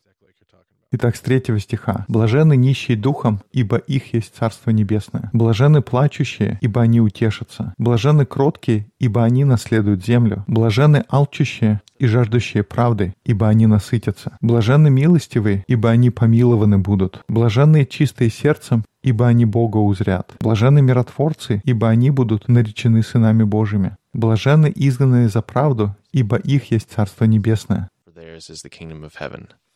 Итак, 0.96 1.16
с 1.16 1.22
третьего 1.22 1.60
стиха. 1.60 2.06
«Блаженны 2.08 2.56
нищие 2.56 2.96
духом, 2.96 3.42
ибо 3.52 3.78
их 3.78 4.14
есть 4.14 4.36
Царство 4.36 4.70
Небесное. 4.70 5.32
Блаженны 5.34 5.82
плачущие, 5.82 6.60
ибо 6.62 6.84
они 6.84 7.02
утешатся. 7.02 7.74
Блаженны 7.80 8.28
кроткие, 8.28 8.86
ибо 9.00 9.24
они 9.24 9.44
наследуют 9.44 10.06
землю. 10.06 10.44
Блаженны 10.46 11.04
алчущие 11.10 11.82
и 11.98 12.06
жаждущие 12.06 12.62
правды, 12.62 13.16
ибо 13.26 13.50
они 13.50 13.66
насытятся. 13.66 14.38
Блаженны 14.40 14.92
милостивые, 14.92 15.64
ибо 15.68 15.90
они 15.90 16.12
помилованы 16.12 16.78
будут. 16.78 17.24
Блаженные 17.28 17.88
чистые 17.88 18.30
сердцем, 18.30 18.86
ибо 19.02 19.26
они 19.28 19.46
Бога 19.46 19.78
узрят. 19.78 20.36
Блаженны 20.42 20.84
миротворцы, 20.84 21.64
ибо 21.66 21.90
они 21.90 22.12
будут 22.12 22.48
наречены 22.48 23.02
сынами 23.02 23.42
Божьими. 23.42 23.98
Блаженны 24.14 24.72
изгнанные 24.76 25.28
за 25.28 25.42
правду, 25.42 25.96
ибо 26.12 26.38
их 26.38 26.70
есть 26.70 26.92
Царство 26.92 27.26
Небесное. 27.26 27.90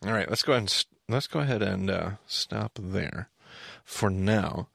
All 0.05 0.13
right, 0.13 0.29
let's 0.29 0.43
go 0.43 0.53
ahead 0.53 0.61
and 0.61 0.69
let's 1.09 1.27
go 1.27 1.39
ahead 1.39 1.61
and 1.61 1.89
uh, 1.89 2.11
stop 2.25 2.77
there 2.81 3.29
for 3.83 4.09
now. 4.09 4.67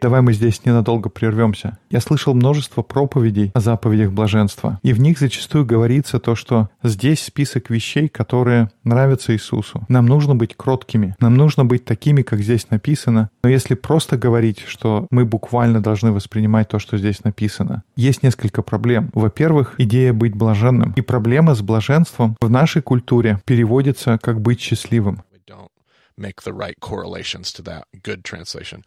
Давай 0.00 0.20
мы 0.20 0.32
здесь 0.32 0.64
ненадолго 0.64 1.08
прервемся. 1.08 1.78
Я 1.90 2.00
слышал 2.00 2.34
множество 2.34 2.82
проповедей 2.82 3.50
о 3.54 3.60
заповедях 3.60 4.12
блаженства, 4.12 4.78
и 4.82 4.92
в 4.92 5.00
них 5.00 5.18
зачастую 5.18 5.64
говорится 5.66 6.18
то, 6.18 6.34
что 6.34 6.68
здесь 6.82 7.22
список 7.22 7.70
вещей, 7.70 8.08
которые 8.08 8.70
нравятся 8.84 9.34
Иисусу. 9.34 9.84
Нам 9.88 10.06
нужно 10.06 10.34
быть 10.34 10.56
кроткими, 10.56 11.16
нам 11.20 11.36
нужно 11.36 11.64
быть 11.64 11.84
такими, 11.84 12.22
как 12.22 12.40
здесь 12.40 12.70
написано. 12.70 13.30
Но 13.42 13.50
если 13.50 13.74
просто 13.74 14.16
говорить, 14.16 14.64
что 14.66 15.06
мы 15.10 15.24
буквально 15.24 15.80
должны 15.80 16.12
воспринимать 16.12 16.68
то, 16.68 16.78
что 16.78 16.98
здесь 16.98 17.24
написано, 17.24 17.82
есть 17.96 18.22
несколько 18.22 18.62
проблем. 18.62 19.10
Во-первых, 19.14 19.74
идея 19.78 20.12
быть 20.12 20.34
блаженным. 20.34 20.92
И 20.96 21.00
проблема 21.00 21.54
с 21.54 21.62
блаженством 21.62 22.36
в 22.40 22.50
нашей 22.50 22.82
культуре 22.82 23.40
переводится 23.44 24.18
как 24.22 24.40
быть 24.40 24.60
счастливым. 24.60 25.22
Make 26.20 26.42
the 26.42 26.52
right 26.52 26.78
correlations 26.80 27.52
to 27.52 27.62
that 27.62 27.84
good 28.02 28.24
translation. 28.24 28.84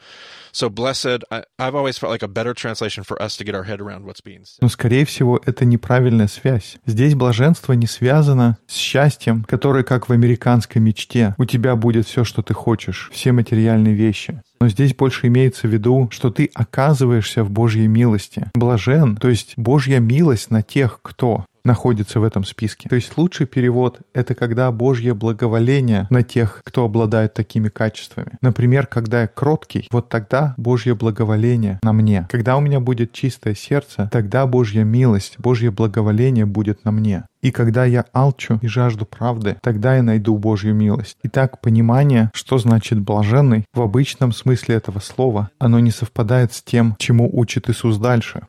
So 0.51 0.69
blessed, 0.69 1.23
I, 1.31 1.43
I've 1.59 1.75
always 1.75 1.97
felt 1.97 2.11
like 2.11 2.23
a 2.23 2.27
better 2.27 2.53
translation 2.53 3.03
for 3.03 3.21
us 3.21 3.35
to 3.37 3.43
get 3.43 3.55
our 3.55 3.63
head 3.63 3.81
around 3.81 4.05
what's 4.05 4.21
being 4.21 4.45
said. 4.45 4.59
Но, 4.61 4.69
скорее 4.69 5.05
всего, 5.05 5.41
это 5.45 5.65
неправильная 5.65 6.27
связь. 6.27 6.77
Здесь 6.85 7.15
блаженство 7.15 7.73
не 7.73 7.87
связано 7.87 8.57
с 8.67 8.75
счастьем, 8.75 9.43
которое, 9.43 9.83
как 9.83 10.07
в 10.09 10.13
американской 10.13 10.81
мечте, 10.81 11.35
у 11.37 11.45
тебя 11.45 11.75
будет 11.75 12.07
все, 12.07 12.23
что 12.23 12.41
ты 12.41 12.53
хочешь, 12.53 13.09
все 13.11 13.31
материальные 13.31 13.95
вещи. 13.95 14.41
Но 14.61 14.69
здесь 14.69 14.95
больше 14.95 15.27
имеется 15.27 15.67
в 15.67 15.71
виду, 15.71 16.07
что 16.11 16.29
ты 16.29 16.49
оказываешься 16.53 17.43
в 17.43 17.51
Божьей 17.51 17.87
милости. 17.87 18.49
Блажен, 18.53 19.17
то 19.17 19.27
есть 19.27 19.53
Божья 19.57 19.99
милость 19.99 20.51
на 20.51 20.61
тех, 20.61 20.99
кто 21.01 21.45
находится 21.63 22.19
в 22.19 22.23
этом 22.23 22.43
списке. 22.43 22.89
То 22.89 22.95
есть 22.95 23.17
лучший 23.17 23.45
перевод— 23.45 24.01
это 24.13 24.35
когда 24.35 24.71
Божье 24.71 25.13
благоволение 25.13 26.07
на 26.09 26.23
тех, 26.23 26.61
кто 26.63 26.85
обладает 26.85 27.33
такими 27.33 27.69
качествами. 27.69 28.33
Например, 28.41 28.85
когда 28.87 29.21
я 29.21 29.27
кроткий, 29.27 29.87
вот 29.91 30.09
тогда 30.09 30.53
Божье 30.57 30.95
благоволение 30.95 31.79
на 31.83 31.93
мне. 31.93 32.27
Когда 32.29 32.57
у 32.57 32.61
меня 32.61 32.79
будет 32.79 33.13
чистое 33.13 33.55
сердце, 33.55 34.09
тогда 34.11 34.45
Божья 34.45 34.83
милость, 34.83 35.35
Божье 35.39 35.71
благоволение 35.71 36.45
будет 36.45 36.83
на 36.85 36.91
мне. 36.91 37.23
И 37.43 37.51
когда 37.51 37.83
я 37.83 38.05
алчу 38.13 38.57
и 38.61 38.67
жажду 38.67 39.05
правды, 39.05 39.57
тогда 39.61 39.97
я 39.97 40.01
найду 40.01 40.37
Божью 40.37 40.73
милость. 40.73 41.17
Итак, 41.23 41.59
понимание, 41.59 42.31
что 42.33 42.57
значит 42.57 43.01
блаженный, 43.01 43.65
в 43.73 43.81
обычном 43.81 44.31
смысле 44.31 44.75
этого 44.75 44.99
слова, 44.99 45.49
оно 45.59 45.79
не 45.79 45.91
совпадает 45.91 46.53
с 46.53 46.63
тем, 46.63 46.95
чему 46.99 47.29
учит 47.37 47.69
Иисус 47.69 47.97
дальше. 47.97 48.43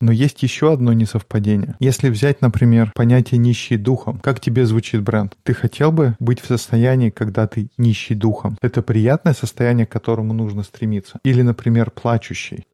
Но 0.00 0.12
есть 0.12 0.42
еще 0.42 0.72
одно 0.72 0.94
несовпадение. 0.94 1.76
Если 1.78 2.08
взять, 2.08 2.40
например, 2.40 2.90
понятие 2.94 3.38
«нищий 3.38 3.76
духом», 3.76 4.18
как 4.20 4.40
тебе 4.40 4.64
звучит 4.64 5.02
бренд? 5.02 5.36
Ты 5.42 5.52
хотел 5.52 5.92
бы 5.92 6.16
быть 6.18 6.40
в 6.40 6.46
состоянии, 6.46 7.10
когда 7.10 7.46
ты 7.46 7.68
нищий 7.76 8.14
духом? 8.14 8.56
Это 8.62 8.80
приятное 8.80 9.34
состояние, 9.34 9.84
к 9.84 9.92
которому 9.92 10.32
нужно 10.32 10.62
стремиться? 10.62 11.20
Или, 11.22 11.42
например, 11.42 11.90
плачущий? 11.90 12.64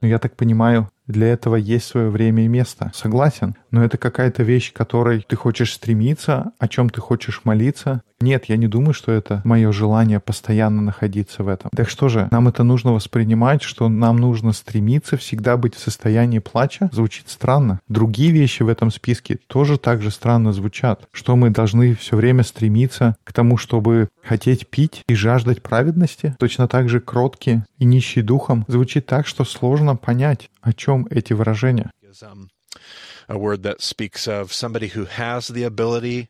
Но 0.00 0.08
я 0.08 0.18
так 0.18 0.36
понимаю, 0.36 0.90
для 1.06 1.28
этого 1.28 1.56
есть 1.56 1.86
свое 1.86 2.08
время 2.08 2.44
и 2.44 2.48
место. 2.48 2.90
Согласен. 2.94 3.56
Но 3.70 3.84
это 3.84 3.98
какая-то 3.98 4.42
вещь, 4.42 4.72
к 4.72 4.76
которой 4.76 5.24
ты 5.28 5.36
хочешь 5.36 5.72
стремиться, 5.72 6.52
о 6.58 6.68
чем 6.68 6.88
ты 6.88 7.00
хочешь 7.00 7.42
молиться. 7.44 8.02
Нет, 8.20 8.46
я 8.46 8.56
не 8.56 8.68
думаю, 8.68 8.94
что 8.94 9.12
это 9.12 9.42
мое 9.44 9.70
желание 9.72 10.20
постоянно 10.20 10.80
находиться 10.80 11.42
в 11.42 11.48
этом. 11.48 11.70
Так 11.74 11.90
что 11.90 12.08
же, 12.08 12.28
нам 12.30 12.48
это 12.48 12.62
нужно 12.62 12.92
воспринимать, 12.92 13.62
что 13.62 13.88
нам 13.88 14.16
нужно 14.16 14.52
стремиться 14.52 15.16
всегда 15.16 15.56
быть 15.56 15.74
в 15.74 15.80
состоянии 15.80 16.38
плача? 16.38 16.88
Звучит 16.92 17.28
странно. 17.28 17.80
Другие 17.88 18.30
вещи 18.30 18.62
в 18.62 18.68
этом 18.68 18.90
списке 18.90 19.40
тоже 19.46 19.76
так 19.76 20.00
же 20.00 20.10
странно 20.10 20.52
звучат. 20.52 21.06
Что 21.12 21.36
мы 21.36 21.50
должны 21.50 21.94
все 21.94 22.16
время 22.16 22.44
стремиться 22.44 23.16
к 23.24 23.32
тому, 23.32 23.56
чтобы 23.56 24.08
хотеть 24.22 24.68
пить 24.68 25.02
и 25.06 25.14
жаждать 25.14 25.62
праведности? 25.62 26.34
Точно 26.38 26.68
так 26.68 26.88
же 26.88 27.00
кроткие 27.00 27.66
и 27.78 27.84
нищие 27.84 28.24
духом 28.24 28.64
звучит 28.68 29.06
так, 29.06 29.26
что 29.26 29.44
сложно 29.44 29.96
понять, 29.96 30.48
о 30.64 30.72
чем 30.72 31.06
эти 31.10 31.32
выражения. 31.32 31.90
Because, 32.02 32.22
um, 32.22 32.48
a 33.28 33.38
word 33.38 33.62
that 33.62 33.80
speaks 33.80 34.26
of 34.26 34.52
somebody 34.52 34.88
who 34.88 35.06
has 35.06 35.48
the 35.48 35.64
ability 35.64 36.28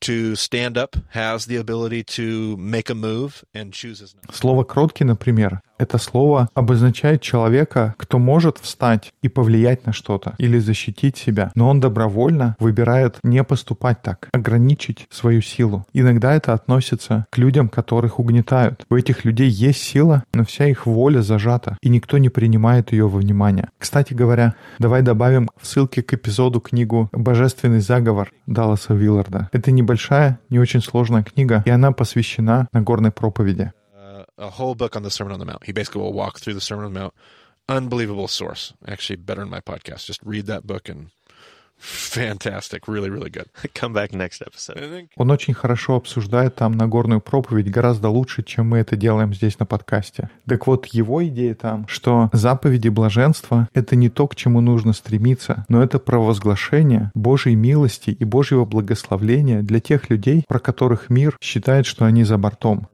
to 0.00 0.34
stand 0.34 0.76
up, 0.76 0.96
has 1.10 1.46
the 1.46 1.56
ability 1.56 2.02
to 2.02 2.56
make 2.56 2.90
a 2.90 2.94
move, 2.94 3.44
and 3.54 3.72
chooses 3.72 4.14
not. 4.14 4.34
Слово 4.34 4.64
«кроткий», 4.64 5.04
например, 5.04 5.62
это 5.82 5.98
слово 5.98 6.48
обозначает 6.54 7.20
человека, 7.20 7.94
кто 7.98 8.18
может 8.18 8.58
встать 8.58 9.12
и 9.20 9.28
повлиять 9.28 9.84
на 9.84 9.92
что-то 9.92 10.34
или 10.38 10.58
защитить 10.58 11.16
себя, 11.16 11.50
но 11.54 11.68
он 11.68 11.80
добровольно 11.80 12.56
выбирает 12.58 13.16
не 13.22 13.42
поступать 13.44 14.00
так, 14.02 14.28
ограничить 14.32 15.06
свою 15.10 15.42
силу. 15.42 15.84
Иногда 15.92 16.34
это 16.34 16.52
относится 16.52 17.26
к 17.30 17.38
людям, 17.38 17.68
которых 17.68 18.18
угнетают. 18.18 18.84
У 18.90 18.96
этих 18.96 19.24
людей 19.24 19.48
есть 19.48 19.82
сила, 19.82 20.22
но 20.32 20.44
вся 20.44 20.66
их 20.66 20.86
воля 20.86 21.20
зажата, 21.20 21.76
и 21.82 21.88
никто 21.88 22.18
не 22.18 22.28
принимает 22.28 22.92
ее 22.92 23.08
во 23.08 23.18
внимание. 23.18 23.68
Кстати 23.78 24.14
говоря, 24.14 24.54
давай 24.78 25.02
добавим 25.02 25.50
в 25.60 25.66
ссылке 25.66 26.02
к 26.02 26.14
эпизоду 26.14 26.60
книгу 26.60 27.08
«Божественный 27.12 27.80
заговор» 27.80 28.30
Далласа 28.46 28.94
Вилларда. 28.94 29.48
Это 29.52 29.72
небольшая, 29.72 30.38
не 30.48 30.58
очень 30.58 30.80
сложная 30.80 31.24
книга, 31.24 31.62
и 31.66 31.70
она 31.70 31.92
посвящена 31.92 32.68
Нагорной 32.72 33.10
проповеди. 33.10 33.72
A 34.38 34.50
whole 34.50 34.74
book 34.74 34.96
on 34.96 35.02
the 35.02 35.10
Sermon 35.10 35.32
on 35.32 35.38
the 35.38 35.44
Mount. 35.44 35.64
He 35.64 35.72
basically 35.72 36.00
will 36.00 36.12
walk 36.12 36.40
through 36.40 36.54
the 36.54 36.60
Sermon 36.60 36.86
on 36.86 36.94
the 36.94 37.00
Mount. 37.00 37.14
Unbelievable 37.68 38.28
source. 38.28 38.72
Actually, 38.86 39.16
better 39.16 39.42
than 39.42 39.50
my 39.50 39.60
podcast. 39.60 40.06
Just 40.06 40.22
read 40.22 40.46
that 40.46 40.66
book 40.66 40.88
and 40.88 41.10
fantastic. 41.82 42.86
Really, 42.86 43.10
really 43.10 43.30
good. 43.30 43.48
Come 43.74 43.92
back 43.92 44.12
next 44.12 44.40
episode. 44.40 45.08
Он 45.16 45.30
очень 45.30 45.54
хорошо 45.54 45.96
обсуждает 45.96 46.54
там 46.54 46.72
Нагорную 46.72 47.20
проповедь, 47.20 47.70
гораздо 47.70 48.08
лучше, 48.08 48.42
чем 48.42 48.68
мы 48.68 48.78
это 48.78 48.96
делаем 48.96 49.34
здесь 49.34 49.58
на 49.58 49.66
подкасте. 49.66 50.30
Так 50.46 50.66
вот, 50.66 50.86
его 50.86 51.24
идея 51.26 51.54
там, 51.54 51.86
что 51.88 52.30
заповеди 52.32 52.88
блаженства— 52.88 53.68
это 53.74 53.96
не 53.96 54.08
то, 54.08 54.28
к 54.28 54.36
чему 54.36 54.60
нужно 54.60 54.92
стремиться, 54.92 55.64
но 55.68 55.82
это 55.82 55.98
провозглашение 55.98 57.10
Божьей 57.14 57.56
милости 57.56 58.10
и 58.10 58.24
Божьего 58.24 58.64
благословления 58.64 59.62
для 59.62 59.80
тех 59.80 60.08
людей, 60.08 60.44
про 60.46 60.58
которых 60.58 61.10
мир 61.10 61.36
считает, 61.40 61.86
что 61.86 62.04
они 62.04 62.24
за 62.24 62.38
бортом. 62.38 62.88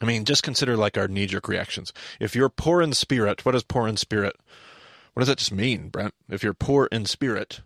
I 0.00 0.06
mean, 0.06 0.24
just 0.24 0.42
consider 0.42 0.76
like 0.76 0.96
our 0.96 1.08
knee 1.08 1.26
jerk 1.26 1.48
reactions. 1.48 1.92
If 2.18 2.34
you're 2.34 2.48
poor 2.48 2.80
in 2.82 2.92
spirit, 2.94 3.44
what 3.44 3.52
does 3.52 3.62
poor 3.62 3.86
in 3.86 3.96
spirit? 3.96 4.36
What 5.12 5.20
does 5.20 5.28
that 5.28 5.38
just 5.38 5.52
mean, 5.52 5.88
Brent? 5.88 6.14
If 6.28 6.42
you're 6.42 6.54
poor 6.54 6.88
in 6.90 7.04
spirit, 7.06 7.60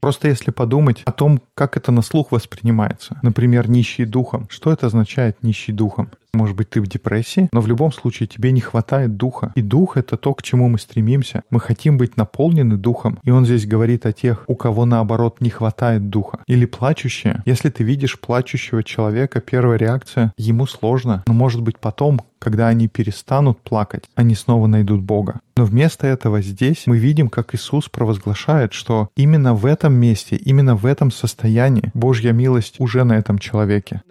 Просто 0.00 0.28
если 0.28 0.50
подумать 0.50 1.02
о 1.04 1.12
том, 1.12 1.42
как 1.54 1.76
это 1.76 1.92
на 1.92 2.02
слух 2.02 2.32
воспринимается. 2.32 3.18
Например, 3.22 3.68
нищий 3.68 4.04
духом. 4.04 4.48
Что 4.48 4.72
это 4.72 4.86
означает 4.86 5.42
нищий 5.42 5.72
духом? 5.72 6.10
Может 6.36 6.54
быть, 6.54 6.70
ты 6.70 6.82
в 6.82 6.86
депрессии, 6.86 7.48
но 7.52 7.60
в 7.60 7.66
любом 7.66 7.92
случае 7.92 8.26
тебе 8.26 8.52
не 8.52 8.60
хватает 8.60 9.16
духа. 9.16 9.52
И 9.54 9.62
дух— 9.62 9.96
это 9.98 10.16
то, 10.16 10.34
к 10.34 10.42
чему 10.42 10.68
мы 10.68 10.78
стремимся. 10.78 11.42
Мы 11.50 11.60
хотим 11.60 11.96
быть 11.96 12.16
наполнены 12.16 12.76
духом. 12.76 13.18
И 13.24 13.30
он 13.30 13.46
здесь 13.46 13.66
говорит 13.66 14.04
о 14.04 14.12
тех, 14.12 14.44
у 14.46 14.54
кого, 14.54 14.84
наоборот, 14.84 15.40
не 15.40 15.50
хватает 15.50 16.10
духа. 16.10 16.40
Или 16.46 16.66
плачущие. 16.66 17.42
Если 17.46 17.70
ты 17.70 17.84
видишь 17.84 18.20
плачущего 18.20 18.82
человека, 18.82 19.40
первая 19.40 19.78
реакция— 19.78 20.32
ему 20.36 20.66
сложно. 20.66 21.24
Но, 21.26 21.32
может 21.32 21.62
быть, 21.62 21.78
потом, 21.78 22.20
когда 22.38 22.68
они 22.68 22.86
перестанут 22.86 23.60
плакать, 23.62 24.04
они 24.14 24.34
снова 24.34 24.66
найдут 24.66 25.00
Бога. 25.00 25.40
Но 25.56 25.64
вместо 25.64 26.06
этого 26.06 26.42
здесь 26.42 26.82
мы 26.86 26.98
видим, 26.98 27.28
как 27.28 27.54
Иисус 27.54 27.88
провозглашает, 27.88 28.74
что 28.74 29.08
именно 29.16 29.54
в 29.54 29.64
этом 29.64 29.94
месте, 29.94 30.36
именно 30.36 30.76
в 30.76 30.84
этом 30.84 31.10
состоянии 31.10 31.90
Божья 31.94 32.32
милость 32.32 32.76
уже 32.78 33.04
на 33.04 33.14
этом 33.14 33.38
человеке. 33.38 34.02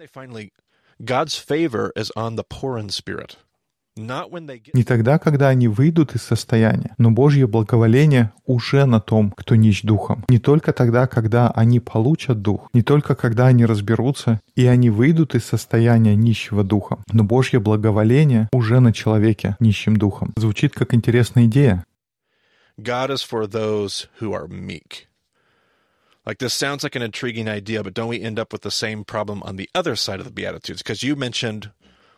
Не 3.96 4.84
тогда, 4.84 5.18
когда 5.18 5.48
они 5.48 5.68
выйдут 5.68 6.14
из 6.14 6.22
состояния, 6.22 6.94
но 6.98 7.10
Божье 7.10 7.46
благоволение 7.46 8.32
уже 8.44 8.84
на 8.84 9.00
том, 9.00 9.30
кто 9.30 9.56
нищ 9.56 9.82
духом. 9.82 10.24
Не 10.28 10.38
только 10.38 10.74
тогда, 10.74 11.06
когда 11.06 11.50
они 11.50 11.80
получат 11.80 12.42
дух, 12.42 12.68
не 12.74 12.82
только 12.82 13.14
когда 13.14 13.46
они 13.46 13.64
разберутся 13.64 14.40
и 14.54 14.66
они 14.66 14.90
выйдут 14.90 15.34
из 15.34 15.46
состояния 15.46 16.14
нищего 16.14 16.62
духом, 16.62 17.04
но 17.10 17.24
Божье 17.24 17.58
благоволение 17.58 18.48
уже 18.52 18.80
на 18.80 18.92
человеке 18.92 19.56
нищим 19.60 19.96
духом. 19.96 20.34
Звучит 20.36 20.74
как 20.74 20.92
интересная 20.92 21.46
идея. 21.46 21.84
God 22.78 23.08
is 23.10 23.22
for 23.22 23.46
those 23.46 24.08
who 24.20 24.34
are 24.34 24.46
meek. 24.46 25.06
Like 26.26 26.38
this 26.38 26.54
sounds 26.54 26.82
like 26.82 26.96
an 26.96 27.02
intriguing 27.02 27.48
idea, 27.48 27.84
but 27.84 27.94
don't 27.94 28.08
we 28.08 28.20
end 28.20 28.38
up 28.38 28.52
with 28.52 28.62
the 28.62 28.70
same 28.70 29.04
problem 29.04 29.44
on 29.44 29.54
the 29.54 29.70
other 29.76 29.94
side 29.94 30.18
of 30.18 30.26
the 30.26 30.32
Beatitudes? 30.32 30.82
Because 30.82 31.04
you 31.04 31.14
mentioned, 31.14 31.70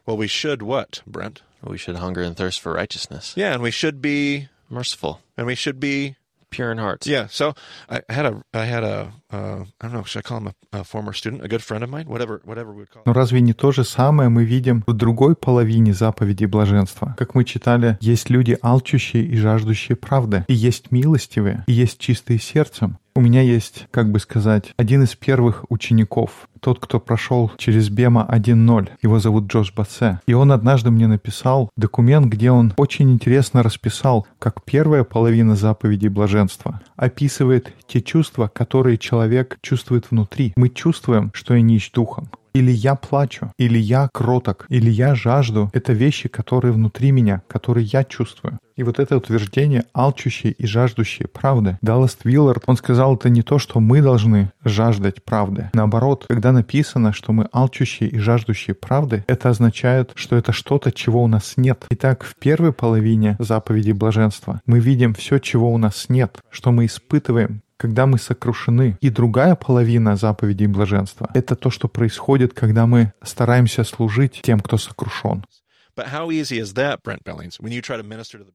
well, 0.06 0.16
we 0.16 0.26
should 0.26 0.62
what, 0.62 1.02
Brent? 1.06 1.42
We 1.62 1.76
should 1.76 1.96
hunger 1.96 2.22
and 2.22 2.34
thirst 2.34 2.60
for 2.60 2.72
righteousness. 2.72 3.34
Yeah, 3.36 3.52
and 3.52 3.62
we 3.62 3.70
should 3.70 4.00
be, 4.00 4.48
Merciful, 4.70 5.20
and 5.36 5.46
we 5.46 5.54
should 5.54 5.78
be 5.78 6.16
pure 6.50 6.72
in 6.72 6.78
heart. 6.78 7.06
Yeah. 7.06 7.26
So 7.28 7.54
I 7.90 8.00
had 8.08 8.24
a, 8.24 8.42
I 8.54 8.64
had 8.64 8.82
a, 8.84 9.12
uh, 9.30 9.64
I 9.80 9.82
don't 9.82 9.92
know, 9.92 10.04
should 10.04 10.20
I 10.20 10.22
call 10.22 10.38
him 10.38 10.46
a, 10.72 10.78
a 10.80 10.84
former 10.84 11.12
student, 11.12 11.44
a 11.44 11.48
good 11.48 11.62
friend 11.62 11.84
of 11.84 11.90
mine, 11.90 12.06
whatever, 12.06 12.40
whatever 12.44 12.72
we 12.72 12.78
would 12.78 12.90
call. 12.90 13.02
Но 13.04 13.12
Him. 13.12 13.16
разве 13.16 13.40
не 13.42 13.52
то 13.52 13.72
же 13.72 13.84
самое 13.84 14.30
мы 14.30 14.44
видим 14.44 14.84
в 14.86 14.92
другой 14.94 15.36
половине 15.36 15.92
заповедей 15.92 16.46
блаженства? 16.46 17.14
Как 17.18 17.34
мы 17.34 17.44
читали, 17.44 17.98
есть 18.00 18.30
люди 18.30 18.58
алчущие 18.62 19.24
и 19.24 19.36
жаждущие 19.36 19.96
правды, 19.96 20.44
и 20.48 20.54
есть 20.54 20.90
милостивые, 20.90 21.64
и 21.66 21.72
есть 21.72 21.98
чистые 21.98 22.38
сердцем. 22.38 22.98
У 23.18 23.20
меня 23.20 23.42
есть, 23.42 23.88
как 23.90 24.12
бы 24.12 24.20
сказать, 24.20 24.72
один 24.76 25.02
из 25.02 25.16
первых 25.16 25.64
учеников, 25.70 26.48
тот, 26.60 26.78
кто 26.78 27.00
прошел 27.00 27.50
через 27.56 27.88
Бема 27.88 28.24
1.0. 28.30 28.90
Его 29.02 29.18
зовут 29.18 29.48
Джош 29.48 29.74
Бассе. 29.74 30.20
И 30.28 30.34
он 30.34 30.52
однажды 30.52 30.92
мне 30.92 31.08
написал 31.08 31.68
документ, 31.76 32.26
где 32.26 32.52
он 32.52 32.74
очень 32.76 33.10
интересно 33.10 33.64
расписал, 33.64 34.28
как 34.38 34.62
первая 34.64 35.02
половина 35.02 35.56
заповедей 35.56 36.10
блаженства 36.10 36.80
описывает 36.94 37.72
те 37.88 38.00
чувства, 38.02 38.48
которые 38.54 38.98
человек 38.98 39.58
чувствует 39.62 40.12
внутри. 40.12 40.52
Мы 40.54 40.68
чувствуем, 40.68 41.32
что 41.34 41.54
я 41.54 41.60
нищ 41.60 41.90
духом. 41.90 42.28
Или 42.58 42.72
я 42.72 42.96
плачу, 42.96 43.52
или 43.56 43.78
я 43.78 44.08
кроток, 44.12 44.66
или 44.68 44.90
я 44.90 45.14
жажду. 45.14 45.70
Это 45.72 45.92
вещи, 45.92 46.28
которые 46.28 46.72
внутри 46.72 47.12
меня, 47.12 47.42
которые 47.46 47.84
я 47.84 48.02
чувствую. 48.02 48.58
И 48.74 48.82
вот 48.82 48.98
это 48.98 49.16
утверждение 49.16 49.84
алчущие 49.94 50.54
и 50.54 50.66
жаждущие 50.66 51.28
правды. 51.28 51.78
Даллас 51.82 52.18
Виллард, 52.24 52.64
он 52.66 52.76
сказал, 52.76 53.14
это 53.14 53.28
не 53.28 53.42
то, 53.42 53.60
что 53.60 53.78
мы 53.78 54.02
должны 54.02 54.50
жаждать 54.64 55.22
правды. 55.22 55.70
Наоборот, 55.72 56.26
когда 56.28 56.50
написано, 56.50 57.12
что 57.12 57.32
мы 57.32 57.48
алчущие 57.52 58.08
и 58.08 58.18
жаждущие 58.18 58.74
правды, 58.74 59.24
это 59.28 59.50
означает, 59.50 60.10
что 60.16 60.34
это 60.34 60.50
что-то, 60.50 60.90
чего 60.90 61.22
у 61.22 61.28
нас 61.28 61.54
нет. 61.56 61.84
Итак, 61.90 62.24
в 62.24 62.34
первой 62.40 62.72
половине 62.72 63.36
заповеди 63.38 63.92
блаженства 63.92 64.60
мы 64.66 64.80
видим 64.80 65.14
все, 65.14 65.38
чего 65.38 65.72
у 65.72 65.78
нас 65.78 66.06
нет, 66.08 66.38
что 66.50 66.72
мы 66.72 66.86
испытываем, 66.86 67.62
когда 67.78 68.06
мы 68.06 68.18
сокрушены. 68.18 68.98
И 69.00 69.08
другая 69.08 69.54
половина 69.54 70.16
заповедей 70.16 70.66
блаженства— 70.66 71.30
это 71.34 71.56
то, 71.56 71.70
что 71.70 71.88
происходит, 71.88 72.52
когда 72.52 72.86
мы 72.86 73.12
стараемся 73.22 73.84
служить 73.84 74.40
тем, 74.42 74.60
кто 74.60 74.76
сокрушен. 74.76 75.44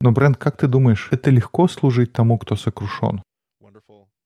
Но, 0.00 0.12
Брент, 0.12 0.36
как 0.36 0.56
ты 0.56 0.66
думаешь, 0.66 1.08
это 1.10 1.30
легко 1.30 1.68
служить 1.68 2.12
тому, 2.12 2.38
кто 2.38 2.56
сокрушен? 2.56 3.22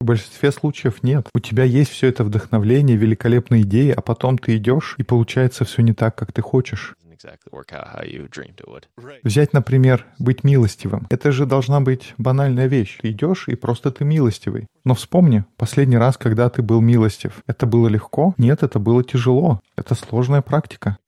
В 0.00 0.04
большинстве 0.04 0.52
случаев 0.52 1.02
нет. 1.02 1.28
У 1.34 1.40
тебя 1.40 1.64
есть 1.64 1.90
все 1.90 2.06
это 2.06 2.22
вдохновление, 2.22 2.96
великолепные 2.96 3.62
идеи, 3.62 3.90
а 3.90 4.00
потом 4.00 4.38
ты 4.38 4.56
идешь, 4.56 4.94
и 4.98 5.02
получается 5.02 5.64
все 5.64 5.82
не 5.82 5.92
так, 5.92 6.14
как 6.14 6.32
ты 6.32 6.40
хочешь. 6.40 6.94
Doesn't 7.18 7.35
exactly 7.35 7.50
work 7.52 7.72
out 7.72 7.88
how 7.88 8.02
you 8.04 8.28
dreamed 8.28 8.61
it 8.61 8.68
would. 8.68 8.87
Right. 8.96 9.20
Взять, 9.24 9.52
например, 9.52 10.07
быть 10.18 10.44
милостивым. 10.44 11.07
Это 11.11 11.33
же 11.33 11.46
должна 11.46 11.81
быть 11.81 12.14
банальная 12.16 12.66
вещь. 12.66 12.98
Ты 13.00 13.11
идешь, 13.11 13.48
и 13.48 13.57
просто 13.57 13.90
ты 13.90 14.04
милостивый. 14.04 14.66
Но 14.85 14.94
вспомни, 14.94 15.44
последний 15.57 15.96
раз, 15.98 16.16
когда 16.16 16.48
ты 16.48 16.62
был 16.62 16.81
милостив, 16.81 17.42
это 17.46 17.66
было 17.66 17.88
легко? 17.88 18.35
Нет, 18.38 18.62
это 18.62 18.78
было 18.78 19.02
тяжело. 19.02 19.61
Это 19.76 19.94
сложная 19.94 20.42
практика. 20.42 20.98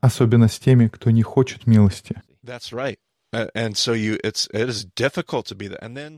Особенно 0.00 0.48
с 0.48 0.58
теми, 0.58 0.88
кто 0.88 1.10
не 1.10 1.22
хочет 1.22 1.66
милости. 1.66 2.22
that's 2.44 2.72
right. 2.72 2.98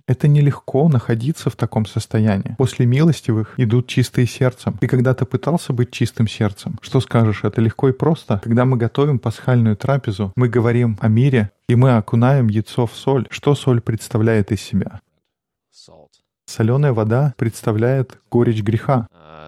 Это 0.07 0.29
нелегко 0.29 0.89
находиться 0.89 1.51
в 1.51 1.57
таком 1.57 1.87
состоянии. 1.87 2.55
После 2.57 2.87
милостивых 2.87 3.55
идут 3.59 3.89
чистые 3.89 4.27
сердцем. 4.27 4.79
Ты 4.81 4.87
когда-то 4.87 5.27
пытался 5.27 5.73
быть 5.73 5.91
чистым 5.91 6.29
сердцем? 6.29 6.79
Что 6.83 7.01
скажешь, 7.01 7.41
это 7.43 7.61
легко 7.61 7.89
и 7.89 7.93
просто? 7.93 8.41
Когда 8.45 8.65
мы 8.65 8.77
готовим 8.77 9.19
пасхальную 9.19 9.77
трапезу, 9.77 10.33
мы 10.37 10.49
говорим 10.49 10.99
о 11.01 11.09
мире, 11.09 11.51
и 11.69 11.75
мы 11.75 11.97
окунаем 11.97 12.49
яйцо 12.49 12.87
в 12.87 12.95
соль. 12.95 13.27
Что 13.31 13.55
соль 13.55 13.81
представляет 13.81 14.53
из 14.53 14.61
себя? 14.61 15.01
Соленая 16.51 16.93
вода 16.93 17.33
представляет 17.37 18.19
горечь 18.29 18.61
греха. 18.61 19.07
uh. 19.15 19.41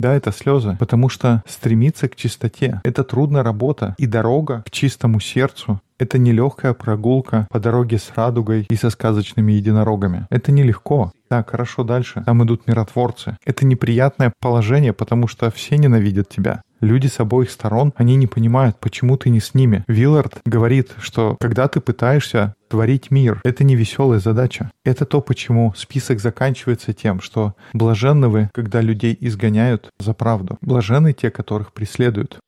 Да, 0.00 0.14
это 0.14 0.32
слезы, 0.32 0.76
потому 0.80 1.08
что 1.08 1.44
стремиться 1.46 2.08
к 2.08 2.16
чистоте— 2.16 2.80
это 2.84 3.04
трудная 3.04 3.44
работа, 3.44 3.94
и 3.98 4.06
дорога 4.06 4.64
к 4.66 4.70
чистому 4.72 5.20
сердцу— 5.20 5.80
это 5.98 6.18
нелегкая 6.18 6.74
прогулка 6.74 7.46
по 7.50 7.60
дороге 7.60 7.98
с 7.98 8.10
радугой 8.16 8.66
и 8.68 8.74
со 8.74 8.90
сказочными 8.90 9.52
единорогами. 9.52 10.26
Это 10.30 10.50
нелегко. 10.50 11.12
Так, 11.28 11.50
хорошо, 11.50 11.84
дальше. 11.84 12.24
Там 12.26 12.44
идут 12.44 12.66
миротворцы. 12.66 13.36
Это 13.44 13.64
неприятное 13.64 14.32
положение, 14.40 14.92
потому 14.92 15.28
что 15.28 15.52
все 15.52 15.78
ненавидят 15.78 16.28
тебя. 16.28 16.62
Люди 16.82 17.06
с 17.06 17.20
обоих 17.20 17.52
сторон, 17.52 17.92
они 17.96 18.16
не 18.16 18.26
понимают, 18.26 18.76
почему 18.80 19.16
ты 19.16 19.30
не 19.30 19.38
с 19.38 19.54
ними. 19.54 19.84
Виллард 19.86 20.40
говорит, 20.44 20.90
что 20.98 21.36
когда 21.40 21.68
ты 21.68 21.80
пытаешься 21.80 22.56
творить 22.68 23.12
мир, 23.12 23.40
это 23.44 23.62
не 23.62 23.76
веселая 23.76 24.18
задача. 24.18 24.72
Это 24.84 25.06
то, 25.06 25.20
почему 25.20 25.72
список 25.76 26.18
заканчивается 26.18 26.92
тем, 26.92 27.20
что 27.20 27.54
блаженны 27.72 28.28
вы, 28.28 28.50
когда 28.52 28.80
людей 28.80 29.16
изгоняют 29.20 29.90
за 30.00 30.12
правду. 30.12 30.58
Блаженны 30.60 31.12
те, 31.12 31.30
которых 31.30 31.72
преследуют. 31.72 32.40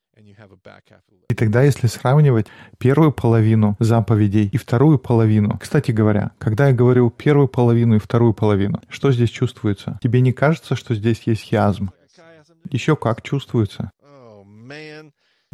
И 1.30 1.34
тогда, 1.34 1.62
если 1.62 1.86
сравнивать 1.86 2.46
первую 2.78 3.12
половину 3.12 3.76
заповедей 3.78 4.48
и 4.48 4.56
вторую 4.56 4.98
половину, 4.98 5.58
кстати 5.60 5.92
говоря, 5.92 6.32
когда 6.38 6.68
я 6.68 6.74
говорю 6.74 7.08
первую 7.10 7.46
половину 7.46 7.96
и 7.96 8.00
вторую 8.00 8.34
половину, 8.34 8.80
что 8.88 9.12
здесь 9.12 9.30
чувствуется? 9.30 10.00
Тебе 10.02 10.20
не 10.20 10.32
кажется, 10.32 10.74
что 10.74 10.92
здесь 10.96 11.22
есть 11.26 11.42
хиазм? 11.42 11.90
Еще 12.70 12.96
как 12.96 13.22
чувствуется. 13.22 13.92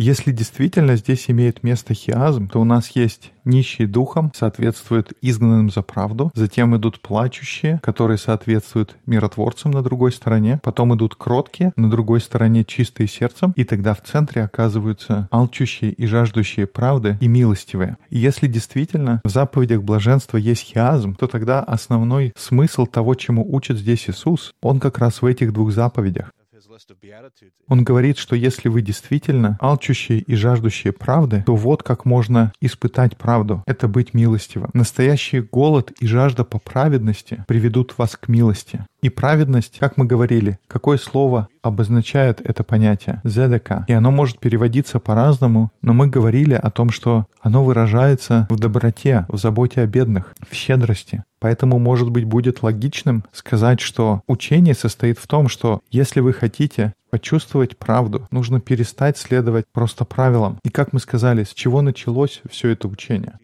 Если 0.03 0.33
действительно 0.33 0.97
здесь 0.97 1.29
имеет 1.29 1.63
место 1.63 1.93
хиазм, 1.93 2.49
то 2.49 2.59
у 2.59 2.65
нас 2.65 2.89
есть 2.97 3.33
нищие 3.45 3.87
духом, 3.87 4.33
соответствуют 4.35 5.13
изгнанным 5.21 5.69
за 5.69 5.83
правду, 5.83 6.33
затем 6.35 6.75
идут 6.75 7.01
плачущие, 7.01 7.79
которые 7.83 8.17
соответствуют 8.17 8.97
миротворцам 9.05 9.73
на 9.73 9.83
другой 9.83 10.13
стороне, 10.13 10.59
потом 10.63 10.95
идут 10.95 11.17
кроткие, 11.17 11.75
на 11.77 11.91
другой 11.91 12.23
стороне 12.23 12.65
чистые 12.65 13.09
сердцем, 13.09 13.53
и 13.57 13.65
тогда 13.65 13.93
в 13.93 14.03
центре 14.03 14.43
оказываются 14.43 15.29
алчущие 15.31 15.93
и 15.93 16.07
жаждущие 16.07 16.67
правды 16.67 17.19
и 17.21 17.29
милостивые. 17.29 17.99
И 18.09 18.19
если 18.19 18.47
действительно 18.47 19.21
в 19.23 19.29
заповедях 19.29 19.83
блаженства 19.83 20.39
есть 20.39 20.63
хиазм, 20.63 21.15
то 21.15 21.27
тогда 21.27 21.61
основной 21.61 22.33
смысл 22.39 22.87
того, 22.87 23.15
чему 23.17 23.47
учит 23.55 23.77
здесь 23.77 24.09
Иисус, 24.09 24.53
он 24.63 24.81
как 24.81 24.97
раз 24.97 25.21
в 25.21 25.27
этих 25.27 25.53
двух 25.53 25.73
заповедях. 25.73 26.31
Он 27.69 27.85
говорит, 27.85 28.19
что 28.19 28.37
если 28.37 28.69
вы 28.69 28.83
действительно 28.83 29.59
алчущие 29.61 30.21
и 30.21 30.35
жаждущие 30.35 30.93
правды, 30.93 31.43
то 31.47 31.55
вот 31.57 31.83
как 31.83 32.05
можно 32.05 32.53
испытать 32.61 33.17
правду. 33.17 33.63
Это 33.67 33.89
быть 33.89 34.15
милостивым. 34.15 34.71
Настоящий 34.73 35.41
голод 35.41 35.91
и 36.01 36.07
жажда 36.07 36.45
по 36.45 36.59
праведности 36.59 37.45
приведут 37.47 37.99
вас 37.99 38.17
к 38.17 38.29
милости. 38.29 38.85
И 39.03 39.09
праведность, 39.09 39.79
как 39.79 39.97
мы 39.97 40.05
говорили, 40.05 40.59
какое 40.67 40.99
слово 40.99 41.49
обозначает 41.63 42.41
это 42.43 42.65
понятие? 42.65 43.21
Зедека. 43.25 43.85
И 43.89 43.93
оно 43.93 44.11
может 44.11 44.39
переводиться 44.39 45.01
по-разному, 45.01 45.71
но 45.81 45.95
мы 45.95 46.07
говорили 46.07 46.55
о 46.55 46.71
том, 46.71 46.91
что 46.91 47.27
оно 47.41 47.65
выражается 47.65 48.47
в 48.51 48.59
доброте, 48.59 49.25
в 49.29 49.39
заботе 49.39 49.81
о 49.81 49.87
бедных, 49.87 50.35
в 50.49 50.55
щедрости. 50.55 51.25
Поэтому, 51.39 51.79
может 51.79 52.11
быть, 52.11 52.25
будет 52.25 52.63
логичным 52.63 53.25
сказать, 53.33 53.81
что 53.81 54.21
учение 54.27 54.75
состоит 54.75 55.19
в 55.19 55.27
том, 55.27 55.49
что 55.49 55.81
если 55.91 56.21
вы 56.21 56.35
хотите 56.35 56.93
почувствовать 57.11 57.79
правду, 57.79 58.29
нужно 58.31 58.61
перестать 58.61 59.17
следовать 59.17 59.65
просто 59.73 60.05
правилам. 60.05 60.59
И 60.63 60.69
как 60.69 60.93
мы 60.93 61.01
сказали, 61.01 61.45
с 61.45 61.55
чего 61.55 61.81
началось 61.81 62.43
все 62.51 62.69
это 62.69 62.89
учение? 62.89 63.39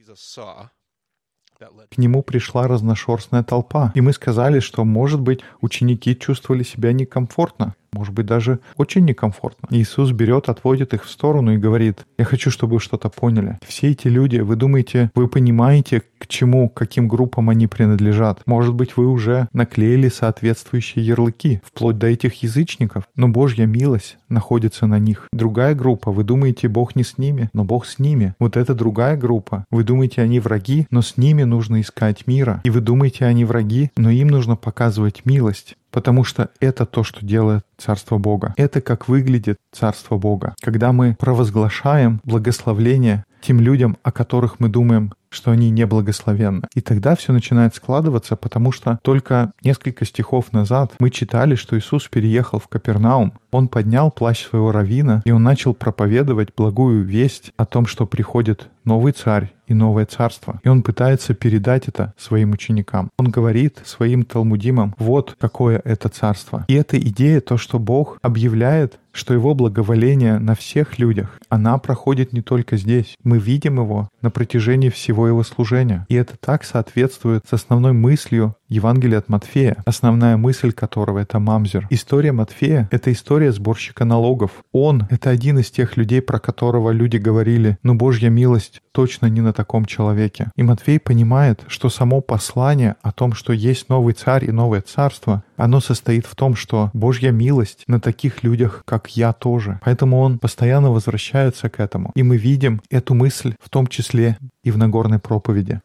К 1.90 1.98
нему 1.98 2.22
пришла 2.22 2.68
разношерстная 2.68 3.42
толпа, 3.42 3.92
и 3.94 4.02
мы 4.02 4.12
сказали, 4.12 4.61
что, 4.61 4.84
может 4.84 5.20
быть, 5.20 5.40
ученики 5.62 6.14
чувствовали 6.14 6.62
себя 6.62 6.92
некомфортно, 6.92 7.74
может 7.97 8.14
быть, 8.14 8.26
даже 8.26 8.61
очень 8.76 9.05
некомфортно. 9.05 9.68
Иисус 9.70 10.12
берет, 10.12 10.49
отводит 10.49 10.92
их 10.92 11.05
в 11.05 11.11
сторону 11.11 11.55
и 11.55 11.59
говорит, 11.59 12.05
я 12.18 12.24
хочу, 12.24 12.51
чтобы 12.51 12.74
вы 12.74 12.80
что-то 12.80 13.09
поняли. 13.09 13.59
Все 13.66 13.90
эти 13.90 14.09
люди, 14.09 14.38
вы 14.38 14.57
думаете, 14.57 15.11
вы 15.14 15.28
понимаете, 15.28 16.03
к 16.18 16.26
чему, 16.26 16.68
каким 16.68 17.09
группам 17.09 17.49
они 17.51 17.66
принадлежат. 17.66 18.42
Может 18.47 18.74
быть, 18.74 18.97
вы 18.97 19.07
уже 19.09 19.49
наклеили 19.53 20.09
соответствующие 20.09 21.07
ярлыки, 21.07 21.61
вплоть 21.64 21.99
до 21.99 22.07
этих 22.07 22.42
язычников, 22.42 23.05
но 23.16 23.28
Божья 23.28 23.66
милость 23.66 24.18
находится 24.28 24.86
на 24.86 24.99
них. 24.99 25.28
Другая 25.32 25.74
группа, 25.74 26.11
вы 26.11 26.24
думаете, 26.24 26.68
Бог 26.68 26.97
не 26.97 27.05
с 27.05 27.18
ними, 27.18 27.49
но 27.53 27.64
Бог 27.64 27.86
с 27.86 27.99
ними. 27.99 28.34
Вот 28.38 28.57
эта 28.57 28.74
другая 28.74 29.16
группа, 29.16 29.64
вы 29.70 29.84
думаете, 29.84 30.22
они 30.22 30.40
враги, 30.40 30.86
но 30.90 31.03
с 31.03 31.16
ними 31.16 31.44
нужно 31.44 31.80
искать 31.80 32.26
мира. 32.26 32.61
И 32.64 32.70
вы 32.70 32.80
думаете, 32.80 33.24
они 33.24 33.44
враги, 33.44 33.90
но 33.97 34.11
им 34.11 34.28
нужно 34.28 34.57
показывать 34.57 35.24
милость 35.24 35.76
потому 35.97 36.24
что 36.24 36.51
это 36.61 36.84
то, 36.84 37.05
что 37.05 37.24
делает 37.24 37.64
Царство 37.78 38.18
Бога. 38.18 38.53
Это 38.59 38.82
как 38.82 39.09
выглядит 39.09 39.57
Царство 39.72 40.18
Бога. 40.18 40.55
Когда 40.61 40.92
мы 40.92 41.16
провозглашаем 41.18 42.20
благословление 42.22 43.24
тем 43.47 43.61
людям, 43.61 43.97
о 44.03 44.11
которых 44.11 44.59
мы 44.59 44.68
думаем, 44.68 45.12
что 45.30 45.53
они 45.53 45.70
неблагословенны. 45.70 46.66
И 46.74 46.80
тогда 46.80 47.14
все 47.14 47.32
начинает 47.32 47.74
складываться, 47.74 48.36
потому 48.36 48.72
что 48.72 48.99
только 49.03 49.53
несколько 49.62 50.05
стихов 50.05 50.53
назад 50.53 50.94
мы 50.99 51.11
читали, 51.11 51.55
что 51.55 51.78
Иисус 51.78 52.09
переехал 52.09 52.59
в 52.59 52.68
Капернаум. 52.68 53.34
Он 53.53 53.68
поднял 53.68 54.11
плащ 54.11 54.47
своего 54.47 54.72
равина, 54.72 55.22
и 55.24 55.30
он 55.30 55.42
начал 55.42 55.74
проповедовать 55.74 56.49
благую 56.57 57.05
весть 57.05 57.53
о 57.57 57.66
том, 57.66 57.86
что 57.86 58.07
приходит 58.07 58.68
новый 58.84 59.12
царь 59.12 59.53
и 59.66 59.74
новое 59.74 60.07
царство. 60.07 60.61
И 60.62 60.68
он 60.68 60.82
пытается 60.82 61.34
передать 61.34 61.88
это 61.88 62.14
своим 62.16 62.53
ученикам. 62.53 63.11
Он 63.18 63.30
говорит 63.30 63.80
своим 63.84 64.24
талмудимам, 64.24 64.94
вот 64.99 65.36
какое 65.38 65.80
это 65.84 66.09
царство. 66.09 66.64
И 66.68 66.74
эта 66.74 66.99
идея, 66.99 67.40
то, 67.40 67.57
что 67.57 67.78
Бог 67.78 68.18
объявляет 68.22 68.99
что 69.16 69.34
его 69.34 69.54
благоволение 69.54 70.38
на 70.38 70.54
всех 70.54 70.98
людях, 70.98 71.40
она 71.48 71.78
проходит 71.78 72.32
не 72.32 72.42
только 72.42 72.76
здесь. 72.76 73.16
Мы 73.22 73.38
видим 73.38 73.80
его 73.80 74.08
на 74.22 74.30
протяжении 74.30 74.90
всего 74.90 75.26
его 75.26 75.42
служения. 75.42 76.06
И 76.08 76.14
это 76.14 76.36
так 76.38 76.64
соответствует 76.64 77.44
с 77.48 77.52
основной 77.52 77.92
мыслью 77.92 78.54
Евангелия 78.68 79.18
от 79.18 79.28
Матфея, 79.28 79.76
основная 79.84 80.36
мысль 80.36 80.72
которого— 80.72 81.18
это 81.20 81.38
мамзер. 81.38 81.86
История 81.90 82.32
Матфея— 82.32 82.88
это 82.90 83.12
история 83.12 83.52
сборщика 83.52 84.04
налогов. 84.04 84.50
Он— 84.72 85.06
это 85.10 85.30
один 85.30 85.58
из 85.58 85.70
тех 85.70 85.96
людей, 85.96 86.20
про 86.20 86.38
которого 86.38 86.90
люди 86.90 87.16
говорили, 87.16 87.78
ну 87.82 87.94
Божья 87.94 88.28
милость 88.28 88.82
точно 88.92 89.26
не 89.26 89.40
на 89.40 89.52
таком 89.52 89.84
человеке. 89.84 90.50
И 90.56 90.62
Матфей 90.62 90.98
понимает, 90.98 91.62
что 91.68 91.90
само 91.90 92.20
послание 92.20 92.96
о 93.02 93.12
том, 93.12 93.34
что 93.34 93.52
есть 93.52 93.88
новый 93.88 94.14
царь 94.14 94.46
и 94.46 94.50
новое 94.50 94.80
царство, 94.80 95.44
оно 95.56 95.80
состоит 95.80 96.26
в 96.26 96.34
том, 96.34 96.56
что 96.56 96.90
Божья 96.92 97.30
милость 97.30 97.84
на 97.86 98.00
таких 98.00 98.42
людях, 98.42 98.82
как 98.84 99.16
я 99.16 99.32
тоже. 99.32 99.80
Поэтому 99.84 100.18
он 100.18 100.38
постоянно 100.38 100.90
возвращается 100.90 101.68
к 101.68 101.78
этому. 101.78 102.10
И 102.14 102.22
мы 102.22 102.36
видим 102.36 102.80
эту 102.90 103.14
мысль 103.14 103.54
в 103.60 103.68
том 103.70 103.86
числе 103.86 104.38
и 104.64 104.70
в 104.70 104.78
Нагорной 104.78 105.18
проповеди. 105.18 105.80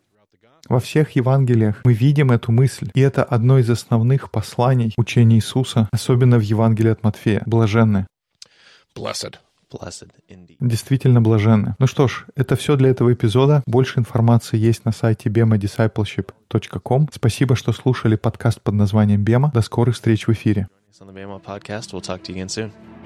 Во 0.71 0.79
всех 0.79 1.17
Евангелиях 1.17 1.81
мы 1.83 1.91
видим 1.91 2.31
эту 2.31 2.53
мысль, 2.53 2.89
и 2.93 3.01
это 3.01 3.25
одно 3.25 3.59
из 3.59 3.69
основных 3.69 4.31
посланий 4.31 4.93
учения 4.95 5.35
Иисуса, 5.35 5.89
особенно 5.91 6.37
в 6.37 6.41
Евангелии 6.41 6.91
от 6.91 7.03
Матфея. 7.03 7.43
Блаженны. 7.45 8.07
Blessed. 8.95 9.35
Действительно 10.61 11.21
блаженны. 11.21 11.75
Ну 11.77 11.87
что 11.87 12.07
ж, 12.07 12.25
это 12.35 12.55
все 12.55 12.77
для 12.77 12.87
этого 12.89 13.11
эпизода. 13.11 13.63
Больше 13.65 13.99
информации 13.99 14.57
есть 14.57 14.85
на 14.85 14.93
сайте 14.93 15.27
bemadiscipleship.com. 15.27 17.09
Спасибо, 17.11 17.57
что 17.57 17.73
слушали 17.73 18.15
подкаст 18.15 18.61
под 18.61 18.75
названием 18.75 19.25
«Бема». 19.25 19.51
До 19.53 19.61
скорых 19.61 19.95
встреч 19.95 20.27
в 20.27 20.31
эфире. 20.31 20.69
On 21.01 21.07
the 21.07 21.13
Bama 21.13 21.41
podcast, 21.43 21.91
we'll 21.91 23.00